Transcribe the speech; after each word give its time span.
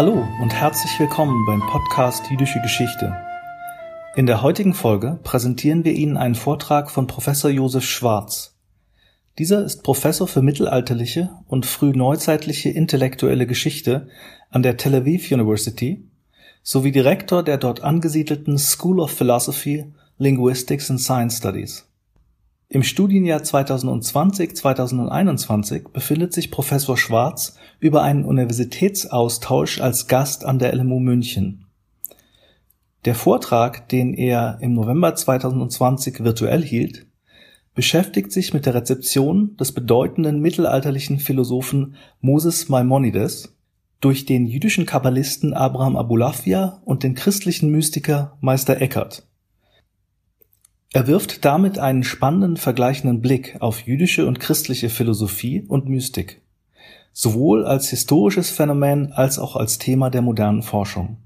Hallo 0.00 0.26
und 0.40 0.54
herzlich 0.54 0.98
willkommen 0.98 1.44
beim 1.44 1.60
Podcast 1.60 2.24
Jüdische 2.30 2.58
Geschichte. 2.62 3.14
In 4.16 4.24
der 4.24 4.40
heutigen 4.40 4.72
Folge 4.72 5.20
präsentieren 5.22 5.84
wir 5.84 5.92
Ihnen 5.92 6.16
einen 6.16 6.36
Vortrag 6.36 6.90
von 6.90 7.06
Professor 7.06 7.50
Josef 7.50 7.84
Schwarz. 7.84 8.56
Dieser 9.38 9.62
ist 9.62 9.82
Professor 9.82 10.26
für 10.26 10.40
mittelalterliche 10.40 11.28
und 11.48 11.66
frühneuzeitliche 11.66 12.70
intellektuelle 12.70 13.46
Geschichte 13.46 14.08
an 14.48 14.62
der 14.62 14.78
Tel 14.78 14.94
Aviv 14.94 15.30
University 15.30 16.08
sowie 16.62 16.92
Direktor 16.92 17.42
der 17.42 17.58
dort 17.58 17.82
angesiedelten 17.82 18.56
School 18.56 19.00
of 19.00 19.10
Philosophy, 19.10 19.84
Linguistics 20.16 20.90
and 20.90 20.98
Science 20.98 21.36
Studies. 21.36 21.89
Im 22.72 22.84
Studienjahr 22.84 23.40
2020/2021 23.40 25.88
befindet 25.92 26.32
sich 26.32 26.52
Professor 26.52 26.96
Schwarz 26.96 27.56
über 27.80 28.04
einen 28.04 28.24
Universitätsaustausch 28.24 29.80
als 29.80 30.06
Gast 30.06 30.44
an 30.44 30.60
der 30.60 30.72
LMU 30.76 31.00
München. 31.00 31.64
Der 33.06 33.16
Vortrag, 33.16 33.88
den 33.88 34.14
er 34.14 34.58
im 34.60 34.74
November 34.74 35.16
2020 35.16 36.22
virtuell 36.22 36.62
hielt, 36.62 37.08
beschäftigt 37.74 38.30
sich 38.30 38.54
mit 38.54 38.66
der 38.66 38.74
Rezeption 38.74 39.56
des 39.56 39.72
bedeutenden 39.72 40.38
mittelalterlichen 40.38 41.18
Philosophen 41.18 41.96
Moses 42.20 42.68
Maimonides 42.68 43.52
durch 44.00 44.26
den 44.26 44.46
jüdischen 44.46 44.86
Kabbalisten 44.86 45.54
Abraham 45.54 45.96
Abulafia 45.96 46.80
und 46.84 47.02
den 47.02 47.16
christlichen 47.16 47.72
Mystiker 47.72 48.38
Meister 48.40 48.80
Eckhart. 48.80 49.26
Er 50.92 51.06
wirft 51.06 51.44
damit 51.44 51.78
einen 51.78 52.02
spannenden 52.02 52.56
vergleichenden 52.56 53.20
Blick 53.20 53.56
auf 53.60 53.82
jüdische 53.82 54.26
und 54.26 54.40
christliche 54.40 54.90
Philosophie 54.90 55.64
und 55.68 55.88
Mystik, 55.88 56.42
sowohl 57.12 57.64
als 57.64 57.90
historisches 57.90 58.50
Phänomen 58.50 59.12
als 59.12 59.38
auch 59.38 59.54
als 59.54 59.78
Thema 59.78 60.10
der 60.10 60.20
modernen 60.20 60.62
Forschung. 60.62 61.18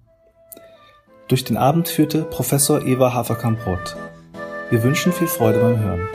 Durch 1.28 1.44
den 1.44 1.56
Abend 1.56 1.88
führte 1.88 2.24
Professor 2.24 2.84
Eva 2.84 3.14
Haferkamp-Roth. 3.14 3.96
Wir 4.68 4.82
wünschen 4.82 5.12
viel 5.12 5.28
Freude 5.28 5.60
beim 5.60 5.78
Hören. 5.78 6.08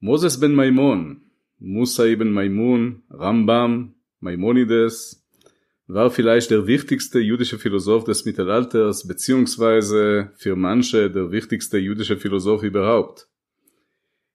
Moses 0.00 0.38
ben 0.38 0.54
Maimon 0.54 1.27
Musa 1.58 2.06
ibn 2.06 2.30
Maimun, 2.30 3.02
Rambam, 3.10 3.94
Maimonides, 4.20 5.24
war 5.88 6.10
vielleicht 6.10 6.50
der 6.50 6.66
wichtigste 6.66 7.18
jüdische 7.18 7.58
Philosoph 7.58 8.04
des 8.04 8.24
Mittelalters, 8.24 9.08
beziehungsweise 9.08 10.30
für 10.36 10.54
manche 10.54 11.10
der 11.10 11.30
wichtigste 11.30 11.78
jüdische 11.78 12.18
Philosoph 12.18 12.62
überhaupt. 12.62 13.28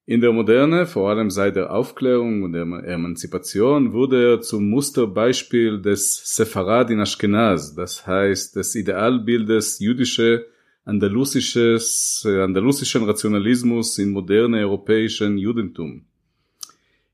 In 0.06 0.20
der 0.20 0.34
Moderne, 0.34 0.86
vor 0.86 1.10
allem 1.10 1.30
seit 1.30 1.56
der 1.56 1.72
Aufklärung 1.72 2.44
und 2.44 2.52
der 2.52 2.64
Emanzipation, 2.64 3.94
wurde 3.94 4.32
er 4.32 4.42
zum 4.42 4.68
Musterbeispiel 4.70 5.82
des 5.82 6.36
Sepharad 6.36 6.90
in 6.90 7.00
Ashkenaz, 7.00 7.74
das 7.74 8.06
heißt 8.06 8.58
des 8.58 8.76
Idealbildes 8.76 9.80
jüdische 9.80 10.46
andalusisches, 10.84 12.28
andalusischen 12.28 13.06
Rationalismus 13.06 13.98
in 13.98 14.12
moderne 14.12 14.58
europäischen 14.60 15.38
Judentum. 15.38 16.06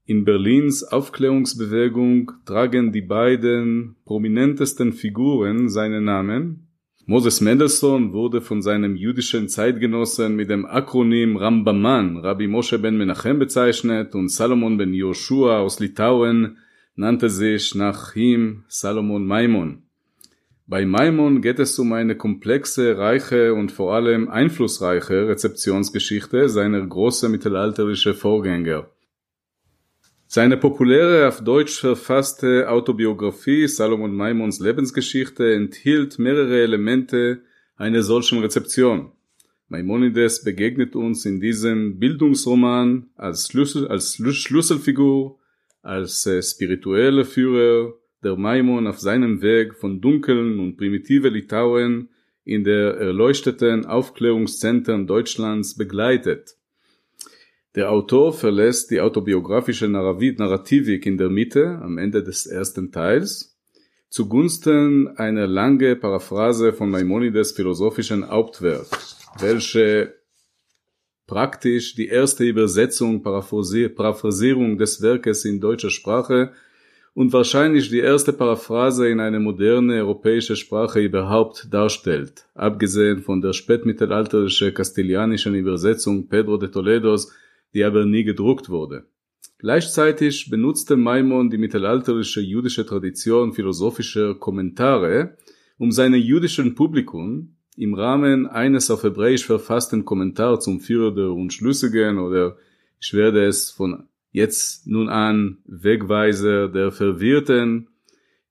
In 0.10 0.26
Berlins 0.26 0.84
Aufklärungsbewegung 0.84 2.32
tragen 2.44 2.92
die 2.92 3.04
beiden 3.04 3.96
prominentesten 4.06 4.92
Figuren 4.92 5.70
seinen 5.70 6.06
Namen. 6.06 6.68
Moses 7.06 7.42
Mendelssohn 7.42 8.12
wurde 8.12 8.42
von 8.42 8.64
seinem 8.64 8.96
jüdischen 8.96 9.50
Zeitgenossen 9.50 10.36
mit 10.36 10.50
dem 10.50 10.66
Akronym 10.66 11.38
Rambaman, 11.38 12.18
Rabbi 12.18 12.48
Moshe 12.48 12.80
ben 12.80 12.98
Menachem 12.98 13.38
bezeichnet 13.38 14.16
und 14.16 14.30
Salomon 14.30 14.78
ben 14.78 14.96
Joshua 14.96 15.60
aus 15.60 15.80
Litauen 15.80 16.58
nannte 16.96 17.30
sich 17.30 17.76
nach 17.76 18.16
ihm 18.16 18.64
Salomon 18.68 19.28
Maimon. 19.28 19.84
Bei 20.66 20.88
Maimon 20.88 21.40
geht 21.44 21.60
es 21.60 21.78
um 21.78 21.94
eine 21.94 22.16
komplexe, 22.18 22.98
reiche 22.98 23.54
und 23.54 23.72
vor 23.72 23.94
allem 23.94 24.28
einflussreiche 24.28 25.28
Rezeptionsgeschichte 25.28 26.50
seiner 26.50 26.84
großen 26.84 27.32
mittelalterlichen 27.32 28.16
Vorgänger. 28.16 28.90
Seine 30.32 30.58
populäre 30.58 31.28
auf 31.28 31.44
Deutsch 31.44 31.80
verfasste 31.80 32.70
Autobiografie 32.70 33.68
Salomon 33.68 34.14
Maimons 34.14 34.60
Lebensgeschichte 34.60 35.56
enthielt 35.56 36.20
mehrere 36.20 36.62
Elemente 36.62 37.42
einer 37.78 38.04
solchen 38.04 38.38
Rezeption. 38.38 39.12
Maimonides 39.70 40.44
begegnet 40.44 40.96
uns 40.96 41.26
in 41.26 41.40
diesem 41.40 41.98
Bildungsroman 41.98 43.10
als, 43.16 43.48
Schlüssel, 43.48 43.88
als 43.88 44.18
Schlüsselfigur, 44.18 45.40
als 45.82 46.28
äh, 46.28 46.44
spiritueller 46.44 47.26
Führer, 47.26 47.96
der 48.24 48.36
Maimon 48.36 48.86
auf 48.86 49.00
seinem 49.00 49.42
Weg 49.42 49.74
von 49.74 50.00
dunkeln 50.00 50.60
und 50.60 50.78
primitive 50.78 51.30
Litauen 51.30 52.10
in 52.44 52.64
der 52.64 52.98
erleuchteten 52.98 53.88
Aufklärungszentren 53.88 55.08
Deutschlands 55.08 55.76
begleitet. 55.76 56.59
Der 57.76 57.92
Autor 57.92 58.34
verlässt 58.34 58.90
die 58.90 59.00
autobiografische 59.00 59.88
Narrativik 59.88 61.06
in 61.06 61.20
der 61.20 61.30
Mitte, 61.30 61.80
am 61.84 62.00
Ende 62.00 62.24
des 62.24 62.48
ersten 62.48 62.92
Teils, 62.92 63.60
zugunsten 64.10 65.08
einer 65.18 65.46
lange 65.46 65.96
Paraphrase 65.96 66.74
von 66.74 66.90
Maimonides 66.90 67.52
philosophischen 67.52 68.28
Hauptwerk, 68.28 68.88
welche 69.40 70.16
praktisch 71.28 71.94
die 71.94 72.08
erste 72.08 72.44
Übersetzung, 72.44 73.22
Paraphrasierung 73.22 74.80
des 74.80 75.04
Werkes 75.04 75.46
in 75.46 75.62
deutscher 75.62 75.92
Sprache 75.92 76.54
und 77.14 77.32
wahrscheinlich 77.34 77.90
die 77.90 78.00
erste 78.00 78.34
Paraphrase 78.34 79.10
in 79.10 79.20
eine 79.20 79.40
moderne 79.40 79.98
europäische 79.98 80.56
Sprache 80.56 81.02
überhaupt 81.02 81.68
darstellt, 81.72 82.48
abgesehen 82.56 83.20
von 83.20 83.42
der 83.42 83.54
spätmittelalterlichen 83.54 84.74
kastilianischen 84.74 85.54
Übersetzung 85.54 86.28
Pedro 86.30 86.58
de 86.58 86.70
Toledos 86.70 87.32
die 87.74 87.84
aber 87.84 88.06
nie 88.06 88.24
gedruckt 88.24 88.70
wurde. 88.70 89.06
Gleichzeitig 89.58 90.50
benutzte 90.50 90.96
Maimon 90.96 91.50
die 91.50 91.58
mittelalterliche 91.58 92.40
jüdische 92.40 92.86
Tradition 92.86 93.54
philosophischer 93.54 94.36
Kommentare, 94.36 95.38
um 95.78 95.92
seinem 95.92 96.22
jüdischen 96.22 96.76
Publikum 96.76 97.58
im 97.76 97.94
Rahmen 97.94 98.48
eines 98.48 98.90
auf 98.92 99.04
Hebräisch 99.04 99.46
verfassten 99.46 100.06
Kommentars 100.06 100.64
zum 100.64 100.80
Führer 100.80 101.14
der 101.14 101.32
Unschlüssigen 101.32 102.20
oder 102.20 102.58
ich 103.02 103.14
werde 103.14 103.46
es 103.46 103.70
von 103.70 104.08
jetzt 104.32 104.88
nun 104.88 105.10
an 105.10 105.60
Wegweiser 105.66 106.68
der 106.68 106.92
Verwirrten 106.92 107.90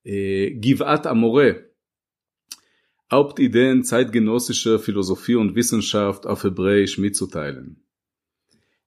äh, 0.03 0.51
Givat 0.51 1.05
Amore 1.07 1.69
Hauptideen 3.11 3.83
zeitgenössischer 3.83 4.77
Philosophie 4.77 5.35
und 5.35 5.55
Wissenschaft 5.55 6.27
auf 6.27 6.43
Hebräisch 6.43 6.99
mitzuteilen. 6.99 7.83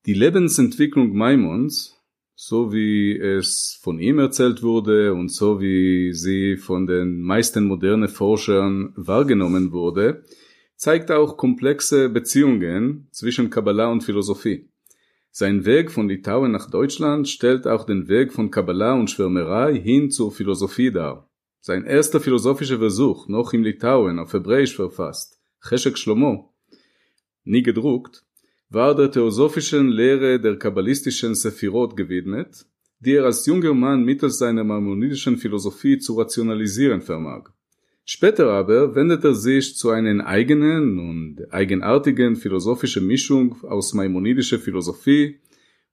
Die 0.04 0.14
Lebensentwicklung 0.14 1.16
Maimons, 1.16 1.96
so 2.34 2.72
wie 2.72 3.16
es 3.16 3.78
von 3.80 4.00
ihm 4.00 4.18
erzählt 4.18 4.60
wurde 4.64 5.14
und 5.14 5.28
so 5.28 5.60
wie 5.60 6.12
sie 6.12 6.56
von 6.56 6.88
den 6.88 7.20
meisten 7.22 7.68
modernen 7.68 8.08
Forschern 8.08 8.92
wahrgenommen 8.96 9.70
wurde, 9.70 10.24
zeigt 10.74 11.12
auch 11.12 11.36
komplexe 11.36 12.08
Beziehungen 12.08 13.06
zwischen 13.12 13.48
Kabbalah 13.48 13.92
und 13.92 14.02
Philosophie. 14.02 14.68
Sein 15.30 15.64
Weg 15.66 15.92
von 15.92 16.08
Litauen 16.08 16.50
nach 16.50 16.68
Deutschland 16.68 17.28
stellt 17.28 17.68
auch 17.68 17.84
den 17.84 18.08
Weg 18.08 18.32
von 18.32 18.50
Kabbalah 18.50 18.94
und 18.94 19.08
Schwärmerei 19.08 19.78
hin 19.78 20.10
zur 20.10 20.32
Philosophie 20.32 20.90
dar. 20.90 21.30
Sein 21.60 21.84
erster 21.84 22.18
philosophischer 22.18 22.78
Versuch, 22.78 23.28
noch 23.28 23.52
in 23.52 23.62
Litauen 23.62 24.18
auf 24.18 24.32
Hebräisch 24.32 24.74
verfasst, 24.74 25.40
Cheshek 25.60 25.96
Shlomo, 25.96 26.52
nie 27.44 27.62
gedruckt, 27.62 28.24
war 28.72 28.94
der 28.94 29.10
theosophischen 29.10 29.88
Lehre 29.88 30.40
der 30.40 30.56
kabbalistischen 30.56 31.34
Sephirot 31.34 31.94
gewidmet, 31.96 32.64
die 33.00 33.14
er 33.14 33.24
als 33.24 33.44
junger 33.44 33.74
Mann 33.74 34.04
mittels 34.04 34.38
seiner 34.38 34.64
maimonidischen 34.64 35.36
Philosophie 35.36 35.98
zu 35.98 36.18
rationalisieren 36.18 37.02
vermag. 37.02 37.50
Später 38.04 38.50
aber 38.50 38.94
wendet 38.94 39.24
er 39.24 39.34
sich 39.34 39.76
zu 39.76 39.90
einer 39.90 40.26
eigenen 40.26 40.98
und 40.98 41.52
eigenartigen 41.52 42.34
philosophischen 42.36 43.06
Mischung 43.06 43.62
aus 43.62 43.92
maimonidischer 43.92 44.58
Philosophie 44.58 45.40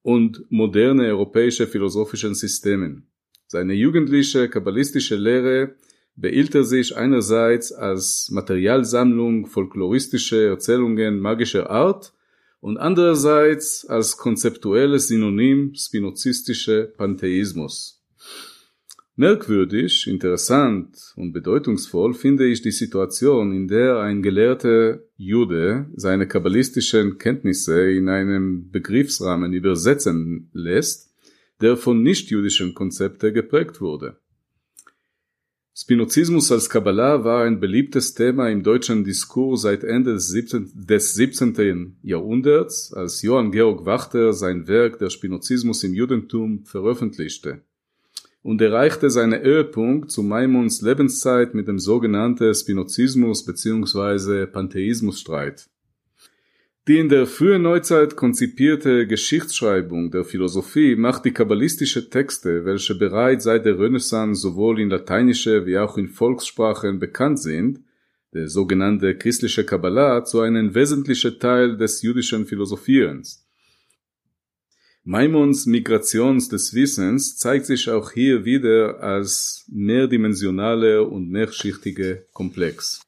und 0.02 0.46
moderne 0.50 1.08
europäische 1.08 1.68
philosophischen 1.68 2.34
Systemen. 2.34 3.08
Seine 3.48 3.74
jugendliche 3.74 4.48
kabbalistische 4.48 5.18
Lehre 5.18 5.76
behielt 6.16 6.56
er 6.56 6.64
sich 6.64 6.96
einerseits 6.96 7.72
als 7.74 8.30
Materialsammlung 8.32 9.48
folkloristische 9.48 10.48
Erzählungen 10.48 11.20
magischer 11.20 11.70
Art 11.70 12.14
und 12.62 12.78
andererseits 12.78 13.86
als 13.86 14.18
konzeptuelles 14.18 15.08
Synonym 15.08 15.74
spinozistische 15.76 16.94
Pantheismus. 16.98 18.00
Merkwürdig, 19.16 20.08
interessant 20.08 21.14
und 21.18 21.34
bedeutungsvoll 21.34 22.14
finde 22.14 22.48
ich 22.48 22.62
die 22.62 22.72
Situation, 22.72 23.52
in 23.52 23.68
der 23.68 23.98
ein 23.98 24.22
gelehrter 24.22 25.00
Jude 25.18 25.88
seine 25.94 26.26
kabbalistischen 26.26 27.18
Kenntnisse 27.18 27.92
in 27.92 28.08
einem 28.08 28.72
Begriffsrahmen 28.72 29.52
übersetzen 29.52 30.50
lässt, 30.54 31.14
der 31.60 31.76
von 31.76 32.02
nichtjüdischen 32.02 32.74
Konzepten 32.74 33.34
geprägt 33.34 33.82
wurde. 33.82 34.16
Spinozismus 35.76 36.52
als 36.52 36.70
Kabbalah 36.70 37.24
war 37.24 37.44
ein 37.44 37.60
beliebtes 37.60 38.14
Thema 38.14 38.50
im 38.50 38.64
deutschen 38.64 39.04
Diskurs 39.04 39.62
seit 39.62 39.84
Ende 39.84 40.14
des 40.14 40.28
17. 40.30 40.72
des 40.74 41.14
17. 41.14 41.98
Jahrhunderts, 42.02 42.92
als 42.94 43.22
Johann 43.22 43.52
Georg 43.52 43.86
Wachter 43.86 44.34
sein 44.34 44.68
Werk 44.68 45.00
Der 45.00 45.10
Spinozismus 45.10 45.84
im 45.84 45.94
Judentum 45.94 46.66
veröffentlichte 46.66 47.62
und 48.42 48.62
erreichte 48.62 49.10
seinen 49.10 49.42
Höhepunkt 49.42 50.12
zu 50.12 50.24
Maimons 50.24 50.82
Lebenszeit 50.82 51.54
mit 51.54 51.68
dem 51.68 51.80
sogenannten 51.80 52.54
Spinozismus 52.54 53.46
bzw. 53.46 54.48
Pantheismusstreit. 54.48 55.70
Die 56.90 56.98
in 56.98 57.08
der 57.08 57.28
frühen 57.28 57.62
Neuzeit 57.62 58.16
konzipierte 58.16 59.06
Geschichtsschreibung 59.06 60.10
der 60.10 60.26
Philosophie 60.26 60.96
macht 60.96 61.24
die 61.24 61.32
kabbalistische 61.32 62.10
Texte, 62.10 62.66
welche 62.66 62.96
bereits 62.96 63.44
seit 63.44 63.66
der 63.66 63.78
Renaissance 63.78 64.42
sowohl 64.42 64.80
in 64.80 64.90
lateinische 64.90 65.68
wie 65.68 65.78
auch 65.78 66.00
in 66.00 66.08
Volkssprachen 66.08 66.98
bekannt 66.98 67.40
sind, 67.40 67.82
der 68.34 68.48
sogenannte 68.48 69.16
christliche 69.16 69.64
Kabbalah, 69.66 70.26
zu 70.26 70.40
einem 70.40 70.74
wesentlichen 70.74 71.38
Teil 71.38 71.78
des 71.78 72.02
jüdischen 72.02 72.48
Philosophierens. 72.48 73.48
Maimons 75.04 75.68
Migration 75.68 76.40
des 76.40 76.74
Wissens 76.74 77.38
zeigt 77.38 77.68
sich 77.68 77.88
auch 77.88 78.14
hier 78.14 78.46
wieder 78.46 79.00
als 79.04 79.64
mehrdimensionale 79.68 81.04
und 81.04 81.30
mehrschichtige 81.30 82.26
Komplex. 82.34 83.06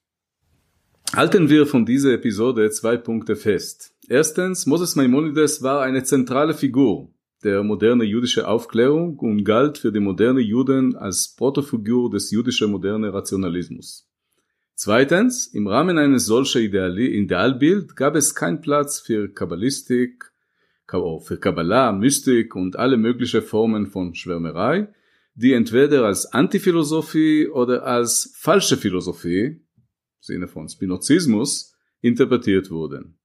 Halten 1.14 1.50
wir 1.50 1.66
von 1.66 1.84
dieser 1.84 2.14
Episode 2.14 2.70
zwei 2.70 2.96
Punkte 2.96 3.36
fest. 3.36 3.94
Erstens, 4.08 4.64
Moses 4.64 4.96
Maimonides 4.96 5.62
war 5.62 5.82
eine 5.82 6.04
zentrale 6.04 6.54
Figur 6.54 7.12
der 7.44 7.62
moderne 7.62 8.04
jüdische 8.04 8.48
Aufklärung 8.48 9.18
und 9.18 9.44
galt 9.44 9.76
für 9.76 9.92
die 9.92 10.00
moderne 10.00 10.40
Juden 10.40 10.96
als 10.96 11.34
Protofigur 11.36 12.08
des 12.08 12.30
jüdischen 12.30 12.70
modernen 12.70 13.10
Rationalismus. 13.10 14.08
Zweitens, 14.74 15.48
im 15.48 15.66
Rahmen 15.66 15.98
eines 15.98 16.24
solchen 16.24 16.62
Idealbild 16.62 17.94
gab 17.94 18.14
es 18.16 18.34
keinen 18.34 18.60
Platz 18.60 19.00
für 19.00 19.28
Kabbalistik, 19.28 20.32
für 21.20 21.38
Kabbalah, 21.38 21.92
Mystik 21.92 22.54
und 22.54 22.76
alle 22.76 22.96
möglichen 22.96 23.42
Formen 23.42 23.86
von 23.86 24.14
Schwärmerei, 24.14 24.88
die 25.34 25.52
entweder 25.52 26.04
als 26.04 26.32
Antiphilosophie 26.32 27.48
oder 27.48 27.84
als 27.84 28.34
falsche 28.36 28.76
Philosophie, 28.76 29.62
Sinne 30.22 30.46
von 30.46 30.68
Spinozismus, 30.68 31.74
interpretiert 32.00 32.70
wurden. 32.70 33.16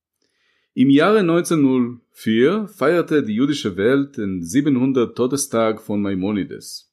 Im 0.73 0.89
Jahre 0.89 1.19
1904 1.19 2.67
feierte 2.67 3.21
die 3.23 3.35
jüdische 3.35 3.77
Welt 3.77 4.17
den 4.17 4.41
700 4.43 5.15
Todestag 5.15 5.79
von 5.79 6.01
Maimonides. 6.01 6.91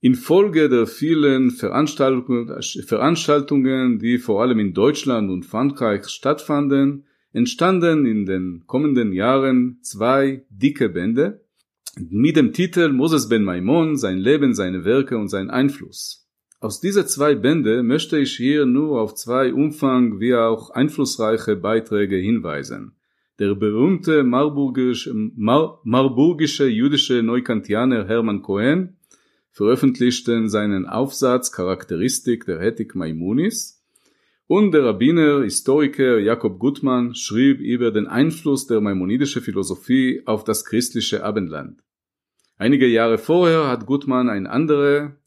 Infolge 0.00 0.68
der 0.68 0.88
vielen 0.88 1.52
Veranstaltungen, 1.52 4.00
die 4.00 4.18
vor 4.18 4.42
allem 4.42 4.58
in 4.58 4.74
Deutschland 4.74 5.30
und 5.30 5.46
Frankreich 5.46 6.08
stattfanden, 6.08 7.06
entstanden 7.32 8.06
in 8.06 8.26
den 8.26 8.64
kommenden 8.66 9.12
Jahren 9.12 9.78
zwei 9.82 10.44
dicke 10.50 10.88
Bände 10.88 11.44
mit 12.10 12.36
dem 12.36 12.52
Titel 12.52 12.90
Moses 12.90 13.28
ben 13.28 13.44
Maimon, 13.44 13.96
sein 13.96 14.18
Leben, 14.18 14.54
seine 14.54 14.84
Werke 14.84 15.16
und 15.16 15.28
sein 15.28 15.50
Einfluss. 15.50 16.23
Aus 16.64 16.80
diese 16.80 17.04
zwei 17.04 17.34
Bände 17.34 17.82
möchte 17.82 18.18
ich 18.18 18.38
hier 18.38 18.64
nur 18.64 18.98
auf 18.98 19.14
zwei 19.14 19.52
umfang 19.52 20.18
wie 20.18 20.34
auch 20.34 20.70
einflussreiche 20.70 21.56
Beiträge 21.56 22.16
hinweisen. 22.16 22.92
Der 23.38 23.54
berühmte 23.54 24.24
marburgische, 24.24 25.12
Mar 25.12 25.82
marburgische 25.84 26.66
jüdische 26.66 27.22
Neukantianer 27.22 28.08
Hermann 28.08 28.40
Cohen 28.40 28.96
veröffentlichte 29.50 30.48
seinen 30.48 30.86
Aufsatz 30.86 31.52
Charakteristik 31.52 32.46
der 32.46 32.62
Ethik 32.62 32.94
Maimonis 32.94 33.84
und 34.46 34.72
der 34.72 34.84
Rabbiner, 34.84 35.42
Historiker 35.42 36.18
Jakob 36.18 36.58
Gutmann 36.58 37.14
schrieb 37.14 37.60
über 37.60 37.90
den 37.90 38.06
Einfluss 38.06 38.66
der 38.66 38.80
maimonidischen 38.80 39.42
Philosophie 39.42 40.22
auf 40.24 40.44
das 40.44 40.64
christliche 40.64 41.24
Abendland. 41.24 41.82
Einige 42.56 42.86
Jahre 42.86 43.18
vorher 43.18 43.68
hat 43.68 43.84
Gutmann 43.84 44.30
ein 44.30 44.46
anderes, 44.46 45.10
äh, 45.10 45.23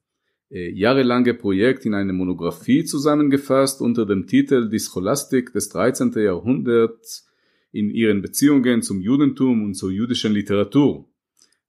jahrelange 0.49 1.33
Projekt 1.33 1.85
in 1.85 1.93
eine 1.93 2.13
Monographie 2.13 2.85
zusammengefasst 2.85 3.81
unter 3.81 4.05
dem 4.05 4.27
Titel 4.27 4.69
Die 4.69 4.79
Scholastik 4.79 5.51
des 5.53 5.69
13. 5.69 6.13
Jahrhunderts 6.13 7.27
in 7.71 7.89
ihren 7.89 8.21
Beziehungen 8.21 8.81
zum 8.81 9.01
Judentum 9.01 9.65
und 9.65 9.73
zur 9.73 9.91
jüdischen 9.91 10.33
Literatur. 10.33 11.05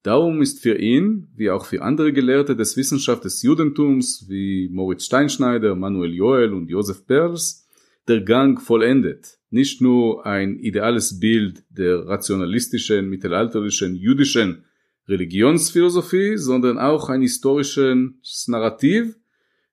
Darum 0.05 0.41
ist 0.41 0.63
für 0.63 0.79
ihn, 0.79 1.29
wie 1.35 1.51
auch 1.51 1.67
für 1.67 1.83
andere 1.83 2.13
Gelehrte 2.13 2.55
des 2.55 2.77
Wissenschaft 2.77 3.25
des 3.25 3.43
Judentums, 3.43 4.27
wie 4.29 4.69
Moritz 4.71 5.07
Steinschneider, 5.07 5.75
Manuel 5.75 6.15
Joel 6.15 6.55
und 6.55 6.71
Josef 6.71 7.05
Perls, 7.07 7.69
der 8.07 8.21
Gang 8.21 8.61
vollendet. 8.61 9.39
Nicht 9.51 9.81
nur 9.81 10.25
ein 10.25 10.59
ideales 10.61 11.19
Bild 11.19 11.65
der 11.69 12.07
rationalistischen, 12.07 13.09
mittelalterlichen, 13.09 13.97
jüdischen 13.97 14.65
Religionsphilosophie, 15.09 16.37
sondern 16.37 16.79
auch 16.79 17.09
ein 17.09 17.23
historisches 17.23 18.47
Narrativ, 18.49 19.17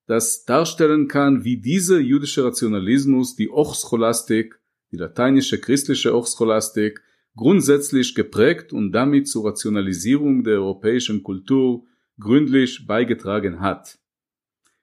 das 0.08 0.46
darstellen 0.46 1.08
kann, 1.08 1.44
wie 1.44 1.58
dieser 1.58 2.00
jüdische 2.00 2.44
Rationalismus 2.46 3.36
die 3.36 3.50
Ochscholastik, 3.50 4.60
die 4.92 4.98
lateinische 4.98 5.60
christliche 5.60 6.16
Ochscholastik, 6.16 7.02
grundsätzlich 7.36 8.16
geprägt 8.16 8.72
und 8.72 8.92
damit 8.92 9.28
zur 9.28 9.46
Rationalisierung 9.46 10.44
der 10.44 10.56
europäischen 10.56 11.22
Kultur 11.24 11.84
gründlich 12.20 12.86
beigetragen 12.88 13.60
hat. 13.60 13.98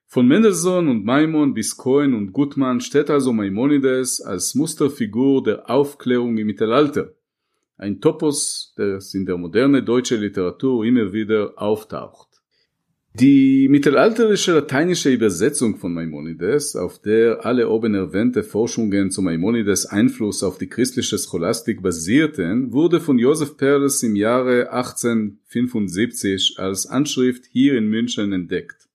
Von 0.07 0.29
Mendelssohn 0.29 0.89
und 0.89 1.07
Maimon 1.07 1.55
bis 1.55 1.75
Cohen 1.79 2.13
und 2.13 2.35
Gutmann 2.35 2.83
steht 2.83 3.09
also 3.09 3.33
Maimonides 3.33 4.21
als 4.21 4.55
Musterfigur 4.55 5.43
der 5.43 5.71
Aufklärung 5.71 6.37
im 6.37 6.47
Mittelalter. 6.47 7.15
Ein 7.83 8.01
Topos, 8.01 8.73
das 8.77 9.13
in 9.13 9.27
der 9.27 9.37
modernen 9.37 9.85
deutschen 9.85 10.21
Literatur 10.21 10.85
immer 10.85 11.13
wieder 11.13 11.55
auftaucht. 11.57 12.29
Die 13.19 13.67
mittelalterliche 13.69 14.53
lateinische 14.53 15.11
Übersetzung 15.11 15.77
von 15.77 15.93
Maimonides, 15.93 16.77
auf 16.77 17.01
der 17.03 17.45
alle 17.45 17.69
oben 17.69 17.97
erwähnte 17.97 18.45
Forschungen 18.45 19.11
zu 19.11 19.21
Maimonides 19.21 19.87
Einfluss 19.87 20.45
auf 20.45 20.59
die 20.59 20.69
christliche 20.69 21.19
Scholastik 21.19 21.83
basierten, 21.83 22.73
wurde 22.73 23.01
von 23.01 23.19
Josef 23.19 23.57
Perles 23.57 24.01
im 24.05 24.15
Jahre 24.15 24.71
1875 24.71 26.61
als 26.61 26.87
Anschrift 26.87 27.47
hier 27.51 27.77
in 27.77 27.89
München 27.89 28.33
entdeckt. 28.33 28.89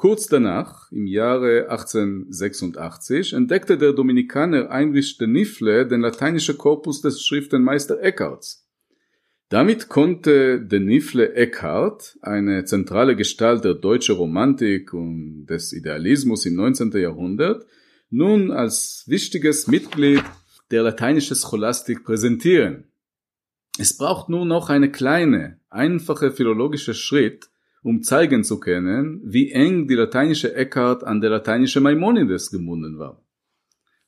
Kurz 0.00 0.28
danach, 0.28 0.90
im 0.92 1.06
Jahre 1.06 1.68
1886, 1.68 3.34
entdeckte 3.34 3.76
der 3.76 3.92
Dominikaner 3.92 4.70
Heinrich 4.70 5.18
de 5.18 5.26
Nifle 5.26 5.86
den 5.86 6.00
lateinischen 6.00 6.56
Korpus 6.56 7.02
des 7.02 7.22
Schriftenmeister 7.22 8.00
Eckarts. 8.00 8.66
Damit 9.50 9.90
konnte 9.90 10.58
de 10.58 10.80
Nifle 10.80 11.34
Eckhart, 11.34 12.16
eine 12.22 12.64
zentrale 12.64 13.14
Gestalt 13.14 13.62
der 13.62 13.74
deutschen 13.74 14.16
Romantik 14.16 14.94
und 14.94 15.44
des 15.44 15.74
Idealismus 15.74 16.46
im 16.46 16.54
19. 16.54 16.92
Jahrhundert, 16.92 17.66
nun 18.08 18.52
als 18.52 19.04
wichtiges 19.06 19.66
Mitglied 19.66 20.24
der 20.70 20.82
lateinischen 20.82 21.36
Scholastik 21.36 22.04
präsentieren. 22.04 22.84
Es 23.78 23.98
braucht 23.98 24.30
nur 24.30 24.46
noch 24.46 24.70
eine 24.70 24.90
kleine, 24.90 25.60
einfache 25.68 26.32
philologische 26.32 26.94
Schritt, 26.94 27.50
um 27.82 28.02
zeigen 28.02 28.44
zu 28.44 28.60
können, 28.60 29.20
wie 29.24 29.52
eng 29.52 29.88
die 29.88 29.94
lateinische 29.94 30.54
Eckhart 30.54 31.04
an 31.04 31.20
der 31.20 31.30
lateinische 31.30 31.80
Maimonides 31.80 32.50
gebunden 32.50 32.98
war. 32.98 33.22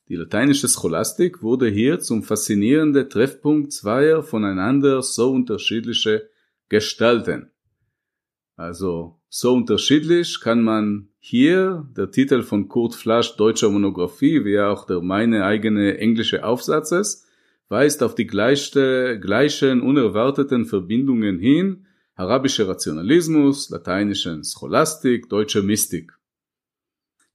Die 0.09 0.15
lateinische 0.15 0.67
Scholastik 0.67 1.41
wurde 1.41 1.69
hier 1.69 1.99
zum 1.99 2.23
faszinierenden 2.23 3.09
Treffpunkt 3.09 3.71
zweier 3.71 4.21
voneinander 4.21 5.01
so 5.01 5.31
unterschiedliche 5.31 6.29
Gestalten. 6.69 7.51
Also 8.55 9.19
so 9.29 9.53
unterschiedlich 9.53 10.39
kann 10.41 10.61
man 10.61 11.09
hier 11.19 11.87
der 11.95 12.11
Titel 12.11 12.43
von 12.43 12.67
Kurt 12.67 12.93
Flasch 12.95 13.35
deutscher 13.37 13.69
Monographie, 13.69 14.45
wie 14.45 14.59
auch 14.59 14.85
der 14.85 15.01
meine 15.01 15.45
eigene 15.45 15.97
englische 15.97 16.43
Aufsatzes, 16.43 17.25
weist 17.69 18.03
auf 18.03 18.13
die 18.13 18.27
gleiche, 18.27 19.19
gleichen 19.19 19.81
unerwarteten 19.81 20.65
Verbindungen 20.65 21.39
hin, 21.39 21.87
arabischer 22.15 22.67
Rationalismus, 22.67 23.69
lateinische 23.69 24.41
Scholastik, 24.43 25.29
deutsche 25.29 25.63
Mystik. 25.63 26.11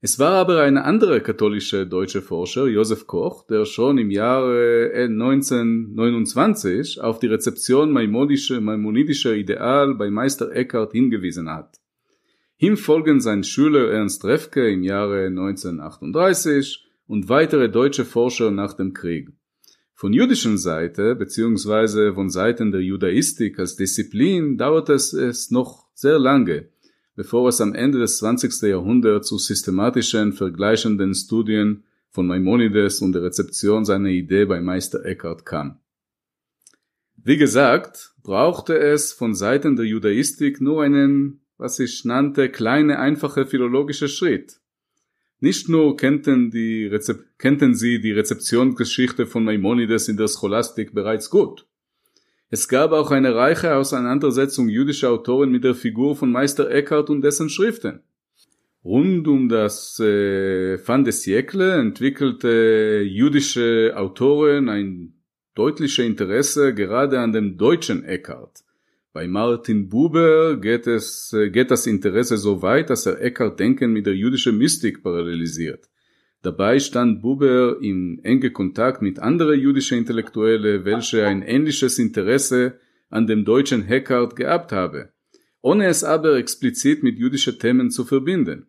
Es 0.01 0.17
war 0.17 0.35
aber 0.35 0.61
ein 0.61 0.77
anderer 0.77 1.19
katholischer 1.19 1.85
deutscher 1.85 2.21
Forscher, 2.21 2.67
Josef 2.67 3.05
Koch, 3.05 3.45
der 3.47 3.65
schon 3.65 3.97
im 3.97 4.11
Jahre 4.11 4.93
1929 4.93 7.01
auf 7.01 7.19
die 7.19 7.27
Rezeption 7.27 7.91
maimonidischer 7.91 9.33
Ideal 9.33 9.95
bei 9.95 10.09
Meister 10.09 10.55
Eckhart 10.55 10.93
hingewiesen 10.93 11.49
hat. 11.49 11.81
Ihm 12.57 12.77
folgen 12.77 13.19
sein 13.19 13.43
Schüler 13.43 13.91
Ernst 13.91 14.23
Refke 14.23 14.71
im 14.71 14.83
Jahre 14.83 15.25
1938 15.25 16.85
und 17.07 17.27
weitere 17.27 17.67
deutsche 17.69 18.05
Forscher 18.05 18.51
nach 18.51 18.71
dem 18.73 18.93
Krieg. 18.93 19.33
Von 19.99 20.13
jüdischen 20.13 20.57
Seite 20.57 21.13
beziehungsweise 21.13 22.13
von 22.13 22.29
Seiten 22.29 22.71
der 22.71 22.79
Judaistik 22.79 23.59
als 23.59 23.75
Disziplin 23.75 24.57
dauert 24.57 24.87
es, 24.87 25.11
es 25.11 25.51
noch 25.51 25.87
sehr 25.93 26.17
lange, 26.17 26.69
bevor 27.17 27.49
es 27.49 27.59
am 27.59 27.75
Ende 27.75 27.99
des 27.99 28.19
20. 28.19 28.61
Jahrhunderts 28.61 29.27
zu 29.27 29.37
systematischen 29.37 30.31
vergleichenden 30.31 31.13
Studien 31.13 31.83
von 32.11 32.27
Maimonides 32.27 33.01
und 33.01 33.11
der 33.11 33.23
Rezeption 33.23 33.83
seiner 33.83 34.07
Idee 34.07 34.45
bei 34.45 34.61
Meister 34.61 35.03
Eckhart 35.03 35.45
kam. 35.45 35.81
Wie 37.17 37.35
gesagt, 37.35 38.13
brauchte 38.23 38.79
es 38.79 39.11
von 39.11 39.35
Seiten 39.35 39.75
der 39.75 39.85
Judaistik 39.85 40.61
nur 40.61 40.81
einen 40.81 41.41
was 41.57 41.77
ich 41.79 42.05
nannte, 42.05 42.47
kleine, 42.47 42.99
einfache 42.99 43.45
philologische 43.45 44.07
Schritt. 44.07 44.61
Nicht 45.41 45.69
nur 45.69 45.95
kennten, 45.95 46.51
die 46.51 46.87
Rezep 46.87 47.25
kennten 47.37 47.73
sie 47.73 48.01
die 48.01 48.11
Rezeptionsgeschichte 48.11 49.25
von 49.25 49.45
Maimonides 49.45 50.09
in 50.09 50.17
der 50.17 50.27
Scholastik 50.27 50.93
bereits 50.93 51.29
gut. 51.29 51.65
Es 52.49 52.67
gab 52.67 52.91
auch 52.91 53.11
eine 53.11 53.35
reiche 53.35 53.75
Auseinandersetzung 53.75 54.67
jüdischer 54.67 55.11
Autoren 55.11 55.51
mit 55.51 55.63
der 55.63 55.75
Figur 55.75 56.15
von 56.15 56.31
Meister 56.31 56.69
Eckhart 56.69 57.09
und 57.09 57.21
dessen 57.21 57.49
Schriften. 57.49 58.01
Rund 58.83 59.27
um 59.27 59.49
das 59.49 59.99
äh, 59.99 60.77
Fin 60.77 61.03
de 61.03 61.13
siècle 61.13 61.79
entwickelte 61.79 63.03
jüdische 63.05 63.93
Autoren 63.95 64.67
ein 64.67 65.13
deutliches 65.53 66.05
Interesse 66.05 66.73
gerade 66.73 67.19
an 67.19 67.33
dem 67.33 67.57
deutschen 67.57 68.03
Eckhart, 68.03 68.63
bei 69.11 69.27
Martin 69.27 69.89
Buber 69.89 70.57
geht, 70.57 70.85
es, 70.85 71.33
äh, 71.33 71.49
geht 71.49 71.71
das 71.71 71.87
Interesse 71.87 72.37
so 72.37 72.61
weit, 72.61 72.89
dass 72.89 73.05
er 73.05 73.19
Eckhart 73.21 73.59
Denken 73.59 73.91
mit 73.91 74.05
der 74.05 74.15
jüdischen 74.15 74.57
Mystik 74.57 75.01
parallelisiert. 75.01 75.89
Dabei 76.41 76.79
stand 76.79 77.21
Buber 77.21 77.81
in 77.81 78.19
enge 78.23 78.51
Kontakt 78.51 79.01
mit 79.01 79.19
anderen 79.19 79.59
jüdischen 79.59 79.97
Intellektuellen, 79.97 80.85
welche 80.85 81.25
ein 81.25 81.41
ähnliches 81.41 81.97
Interesse 81.99 82.79
an 83.09 83.27
dem 83.27 83.45
deutschen 83.45 83.87
Eckhart 83.87 84.35
gehabt 84.35 84.71
habe, 84.71 85.09
ohne 85.61 85.87
es 85.87 86.03
aber 86.03 86.37
explizit 86.37 87.03
mit 87.03 87.17
jüdischen 87.17 87.57
Themen 87.57 87.89
zu 87.89 88.05
verbinden. 88.05 88.67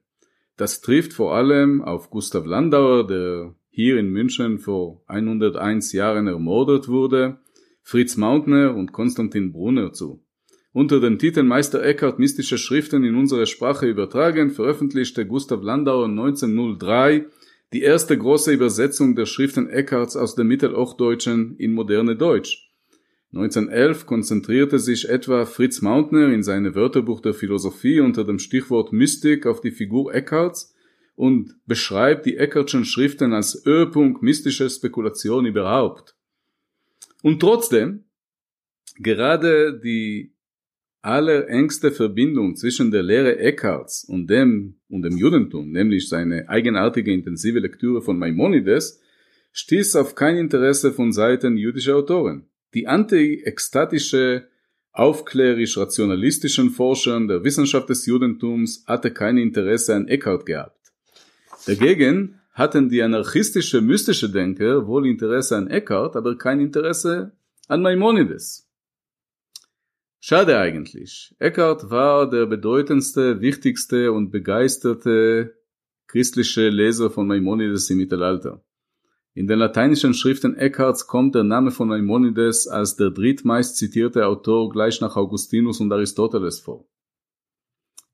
Das 0.56 0.80
trifft 0.80 1.12
vor 1.12 1.35
allem 1.35 1.82
auf 1.82 2.11
Gustav 2.11 2.47
Landauer, 2.47 3.06
der 3.06 3.54
hier 3.68 3.99
in 3.99 4.11
München 4.11 4.59
vor 4.59 5.02
101 5.06 5.92
Jahren 5.92 6.26
ermordet 6.26 6.88
wurde, 6.88 7.38
Fritz 7.82 8.16
Mautner 8.16 8.75
und 8.75 8.92
Konstantin 8.92 9.52
Brunner 9.52 9.92
zu. 9.92 10.25
Unter 10.73 11.00
dem 11.00 11.19
Titel 11.19 11.43
Meister 11.43 11.83
Eckhart 11.83 12.21
mystische 12.21 12.57
Schriften 12.57 13.03
in 13.03 13.17
unsere 13.17 13.47
Sprache 13.47 13.87
übertragen 13.87 14.50
veröffentlichte 14.50 15.27
Gustav 15.27 15.62
Landauer 15.62 16.07
1903 16.07 17.27
die 17.73 17.83
erste 17.83 18.17
große 18.17 18.53
Übersetzung 18.53 19.17
der 19.17 19.27
Schriften 19.27 19.69
Eckharts 19.69 20.17
aus 20.17 20.37
dem 20.37 20.47
Mittelhochdeutschen 20.47 21.57
in 21.57 21.73
moderne 21.73 22.17
Deutsch. 22.17 22.71
1911 23.33 24.07
konzentrierte 24.07 24.79
sich 24.79 25.09
etwa 25.09 25.45
Fritz 25.45 25.83
Mauntner 25.83 26.33
in 26.33 26.43
seinem 26.43 26.75
Wörterbuch 26.75 27.21
der 27.21 27.35
Philosophie 27.35 28.00
unter 28.00 28.25
dem 28.25 28.39
Stichwort 28.39 28.93
Mystik 28.93 29.47
auf 29.47 29.61
die 29.61 29.71
Figur 29.73 30.15
Eckharts 30.15 30.75
und 31.17 31.55
beschreibt 31.67 32.27
die 32.27 32.37
Eckhartschen 32.37 32.85
Schriften 32.85 33.33
als 33.33 33.62
Höhepunkt 33.65 34.23
mystischer 34.23 34.69
Spekulation 34.69 35.47
überhaupt. 35.47 36.17
Und 37.23 37.41
trotzdem, 37.41 38.05
gerade 38.97 39.79
die 39.79 40.33
allerengste 41.02 41.92
Verbindung 41.92 42.57
zwischen 42.57 42.90
der 42.90 43.02
Lehre 43.02 43.38
Eckharts 43.38 44.04
und 44.04 44.28
dem 44.28 44.76
und 44.88 45.02
dem 45.02 45.16
Judentum, 45.16 45.71
nämlich 45.71 46.09
seine 46.09 46.49
eigenartige 46.49 47.12
intensive 47.12 47.59
Lektüre 47.59 48.02
von 48.02 48.19
Maimonides, 48.19 49.00
stieß 49.52 49.97
auf 49.97 50.14
kein 50.14 50.37
Interesse 50.37 50.92
von 50.92 51.12
Seiten 51.12 51.57
jüdischer 51.57 51.97
Autoren. 51.97 52.47
Die 52.75 52.87
anti-ekstatische, 52.87 54.49
aufklärisch-rationalistischen 54.92 56.71
Forschern 56.71 57.28
der 57.28 57.45
Wissenschaft 57.45 57.88
des 57.88 58.07
Judentums 58.07 58.85
hatte 58.87 59.11
kein 59.12 59.38
Interesse 59.38 59.95
an 59.95 60.09
Eckhart 60.09 60.47
gehabt. 60.47 60.92
Dagegen 61.66 62.40
hatten 62.52 62.88
die 62.88 63.02
anarchistische, 63.02 63.80
mystische 63.80 64.30
Denker 64.30 64.87
wohl 64.87 65.07
Interesse 65.07 65.57
an 65.57 65.69
Eckhart, 65.69 66.16
aber 66.16 66.37
kein 66.37 66.61
Interesse 66.61 67.33
an 67.69 67.83
Maimonides. 67.83 68.70
Schade 70.23 70.59
eigentlich. 70.59 71.35
Eckhart 71.39 71.91
war 71.91 72.29
der 72.29 72.45
bedeutendste, 72.45 73.41
wichtigste 73.41 74.12
und 74.12 74.31
begeisterte 74.31 75.57
christliche 76.07 76.69
Leser 76.69 77.09
von 77.09 77.27
Maimonides 77.27 77.89
im 77.89 77.99
Mittelalter. 77.99 78.62
In 79.33 79.47
den 79.47 79.59
lateinischen 79.59 80.12
Schriften 80.12 80.57
Eckharts 80.57 81.07
kommt 81.07 81.35
der 81.35 81.45
Name 81.45 81.71
von 81.71 81.89
Maimonides 81.89 82.69
als 82.69 82.97
der 82.97 83.11
drittmeist 83.11 83.77
zitierte 83.77 84.27
Autor 84.27 84.71
gleich 84.71 85.00
nach 85.00 85.17
Augustinus 85.17 85.81
und 85.81 85.91
Aristoteles 85.91 86.61
vor. 86.61 86.87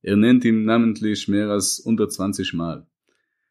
Er 0.03 0.17
nennt 0.17 0.45
ihn 0.45 0.65
namentlich 0.65 1.27
mehr 1.27 1.51
als 1.51 1.83
120 1.85 2.53
Mal. 2.55 2.87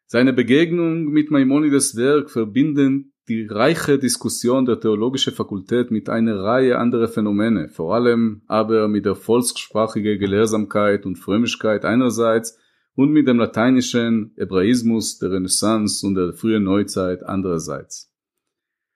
Seine 0.06 0.32
Begegnung 0.32 1.06
mit 1.06 1.30
Maimonides 1.30 1.96
Werk 1.96 2.30
verbinden 2.30 3.12
die 3.28 3.46
reiche 3.46 3.98
Diskussion 3.98 4.66
der 4.66 4.78
Theologischen 4.78 5.34
Fakultät 5.34 5.90
mit 5.90 6.08
einer 6.08 6.38
Reihe 6.38 6.78
anderer 6.78 7.08
Phänomene, 7.08 7.68
vor 7.68 7.94
allem 7.94 8.42
aber 8.46 8.86
mit 8.86 9.04
der 9.04 9.16
volkssprachigen 9.16 10.18
Gelehrsamkeit 10.18 11.04
und 11.06 11.16
Frömmigkeit 11.16 11.84
einerseits 11.84 12.58
und 12.94 13.10
mit 13.10 13.26
dem 13.26 13.38
lateinischen 13.38 14.32
Hebraismus 14.36 15.18
der 15.18 15.32
Renaissance 15.32 16.06
und 16.06 16.14
der 16.14 16.32
frühen 16.34 16.64
Neuzeit 16.64 17.24
andererseits. 17.24 18.12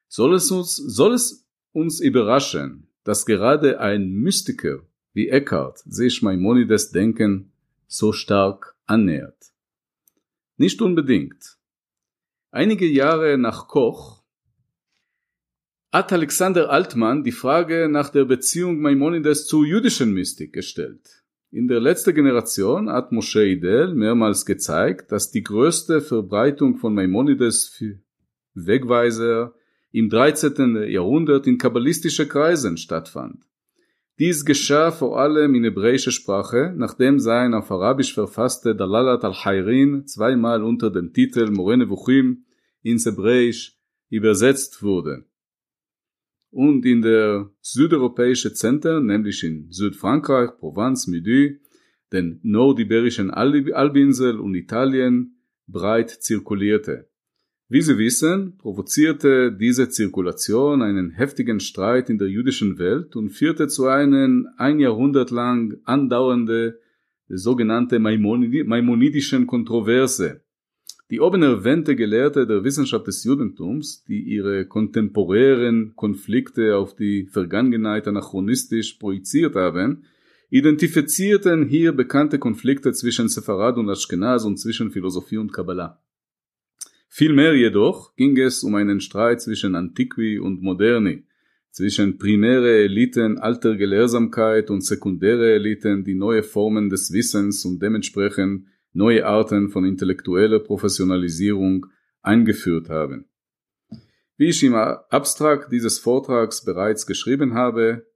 Soll 0.08 0.34
es 0.34 0.50
uns, 0.50 0.76
soll 0.76 1.14
es 1.14 1.49
uns 1.72 2.00
überraschen, 2.00 2.88
dass 3.04 3.26
gerade 3.26 3.80
ein 3.80 4.10
Mystiker 4.10 4.80
wie 5.12 5.28
Eckhart 5.28 5.78
sich 5.78 6.22
Maimonides 6.22 6.92
Denken 6.92 7.52
so 7.88 8.12
stark 8.12 8.76
annähert? 8.87 9.52
Nicht 10.56 10.80
unbedingt. 10.82 11.56
Einige 12.52 12.87
Jahre 12.87 13.38
nach 13.38 13.68
Koch 13.68 14.19
hat 15.92 16.12
Alexander 16.12 16.70
Altmann 16.70 17.25
die 17.25 17.32
Frage 17.32 17.88
nach 17.90 18.11
der 18.11 18.25
Beziehung 18.25 18.80
Maimonides 18.80 19.47
zur 19.47 19.66
jüdischen 19.66 20.12
Mystik 20.12 20.52
gestellt. 20.52 21.25
In 21.50 21.66
der 21.66 21.80
letzten 21.80 22.14
Generation 22.14 22.88
hat 22.88 23.11
Moshe 23.11 23.44
Idel 23.44 23.92
mehrmals 23.94 24.47
gezeigt, 24.47 25.11
dass 25.11 25.32
die 25.32 25.42
größte 25.42 26.00
Verbreitung 26.00 26.76
von 26.76 26.94
Maimonides 26.94 27.82
Wegweiser 28.54 29.52
im 29.90 30.09
13. 30.09 30.88
Jahrhundert 30.88 31.49
in 31.49 31.59
kabbalistischen 31.59 32.28
Kreisen 32.28 32.76
stattfand. 32.76 33.42
Dies 34.20 34.44
geschah 34.44 34.92
vor 34.92 35.18
allem 35.18 35.56
in 35.56 35.64
hebräischer 35.64 36.12
Sprache, 36.12 36.73
nachdem 36.76 37.18
sein 37.18 37.52
auf 37.52 37.68
Arabisch 37.73 38.14
verfasste 38.14 38.76
Dalalat 38.76 39.25
al-Hayrin 39.25 40.06
zweimal 40.06 40.62
unter 40.62 40.90
dem 40.90 41.12
Titel 41.12 41.50
Morene 41.50 41.90
Vuchim 41.90 42.44
ins 42.82 43.06
Hebräisch 43.06 43.76
übersetzt 44.09 44.85
wurde 44.85 45.25
und 46.50 46.85
in 46.85 47.02
der 47.02 47.50
südeuropäischen 47.61 48.54
Zentren, 48.54 49.07
nämlich 49.07 49.45
in 49.45 49.71
Südfrankreich, 49.71 50.50
Provence, 50.59 51.07
Midi, 51.07 51.61
den 52.12 52.40
nordiberischen 52.42 53.30
Albinsel 53.30 54.40
und 54.40 54.54
Italien 54.54 55.37
breit 55.66 56.11
zirkulierte. 56.11 57.09
Wie 57.69 57.83
Sie 57.83 57.99
wissen, 57.99 58.59
provozierte 58.59 59.52
diese 59.52 59.88
Zirkulation 59.88 60.83
einen 60.83 61.11
heftigen 61.11 61.61
Streit 61.61 62.11
in 62.11 62.19
der 62.19 62.26
jüdischen 62.26 62.80
Welt 62.80 63.14
und 63.14 63.30
führte 63.30 63.69
zu 63.69 63.87
einer 63.87 64.28
ein 64.57 64.80
Jahrhundert 64.80 65.30
lang 65.30 65.76
andauernde 65.85 66.80
sogenannte 67.28 68.00
Maimonidischen 68.00 69.47
Kontroverse, 69.47 70.42
die 71.11 71.21
oben 71.21 71.43
erwähnte 71.43 71.97
Gelehrte 71.97 72.47
der 72.47 72.62
Wissenschaft 72.62 73.07
des 73.09 73.25
Judentums, 73.25 74.05
die 74.05 74.21
ihre 74.21 74.64
kontemporären 74.67 75.95
Konflikte 75.97 76.76
auf 76.76 76.95
die 76.95 77.26
Vergangenheit 77.26 78.07
anachronistisch 78.07 78.95
projiziert 78.95 79.57
haben, 79.57 80.05
identifizierten 80.50 81.67
hier 81.67 81.93
bekannte 81.93 82.38
Konflikte 82.38 82.93
zwischen 82.93 83.29
Sepharad 83.29 83.76
und 83.76 83.88
Ashkenaz 83.88 84.45
und 84.45 84.59
zwischen 84.59 84.93
Philosophie 84.93 85.38
und 85.38 85.52
Kabbalah. 85.52 86.00
Vielmehr 87.09 87.57
jedoch 87.57 88.14
ging 88.14 88.37
es 88.38 88.62
um 88.62 88.76
einen 88.76 89.00
Streit 89.00 89.43
zwischen 89.43 89.75
Antiqui 89.75 90.38
und 90.38 90.62
Moderni, 90.62 91.25
zwischen 91.73 92.19
primäre 92.19 92.85
Eliten 92.85 93.38
alter 93.38 93.76
Gelehrsamkeit 93.76 94.71
und 94.71 94.85
sekundäre 94.85 95.55
Eliten, 95.55 96.05
die 96.05 96.14
neue 96.14 96.45
Formen 96.45 96.88
des 96.88 97.12
Wissens 97.12 97.64
und 97.64 97.83
dementsprechend 97.83 98.67
neue 98.92 99.26
Arten 99.26 99.70
von 99.70 99.85
intellektueller 99.85 100.59
Professionalisierung 100.61 101.87
eingeführt 102.23 102.88
haben. 102.88 103.26
Wie 104.37 104.49
ich 104.49 104.62
im 104.62 104.75
Abstrakt 104.75 105.70
dieses 105.70 105.99
Vortrags 105.99 106.64
bereits 106.64 107.06
geschrieben 107.06 107.54
habe, 107.54 108.06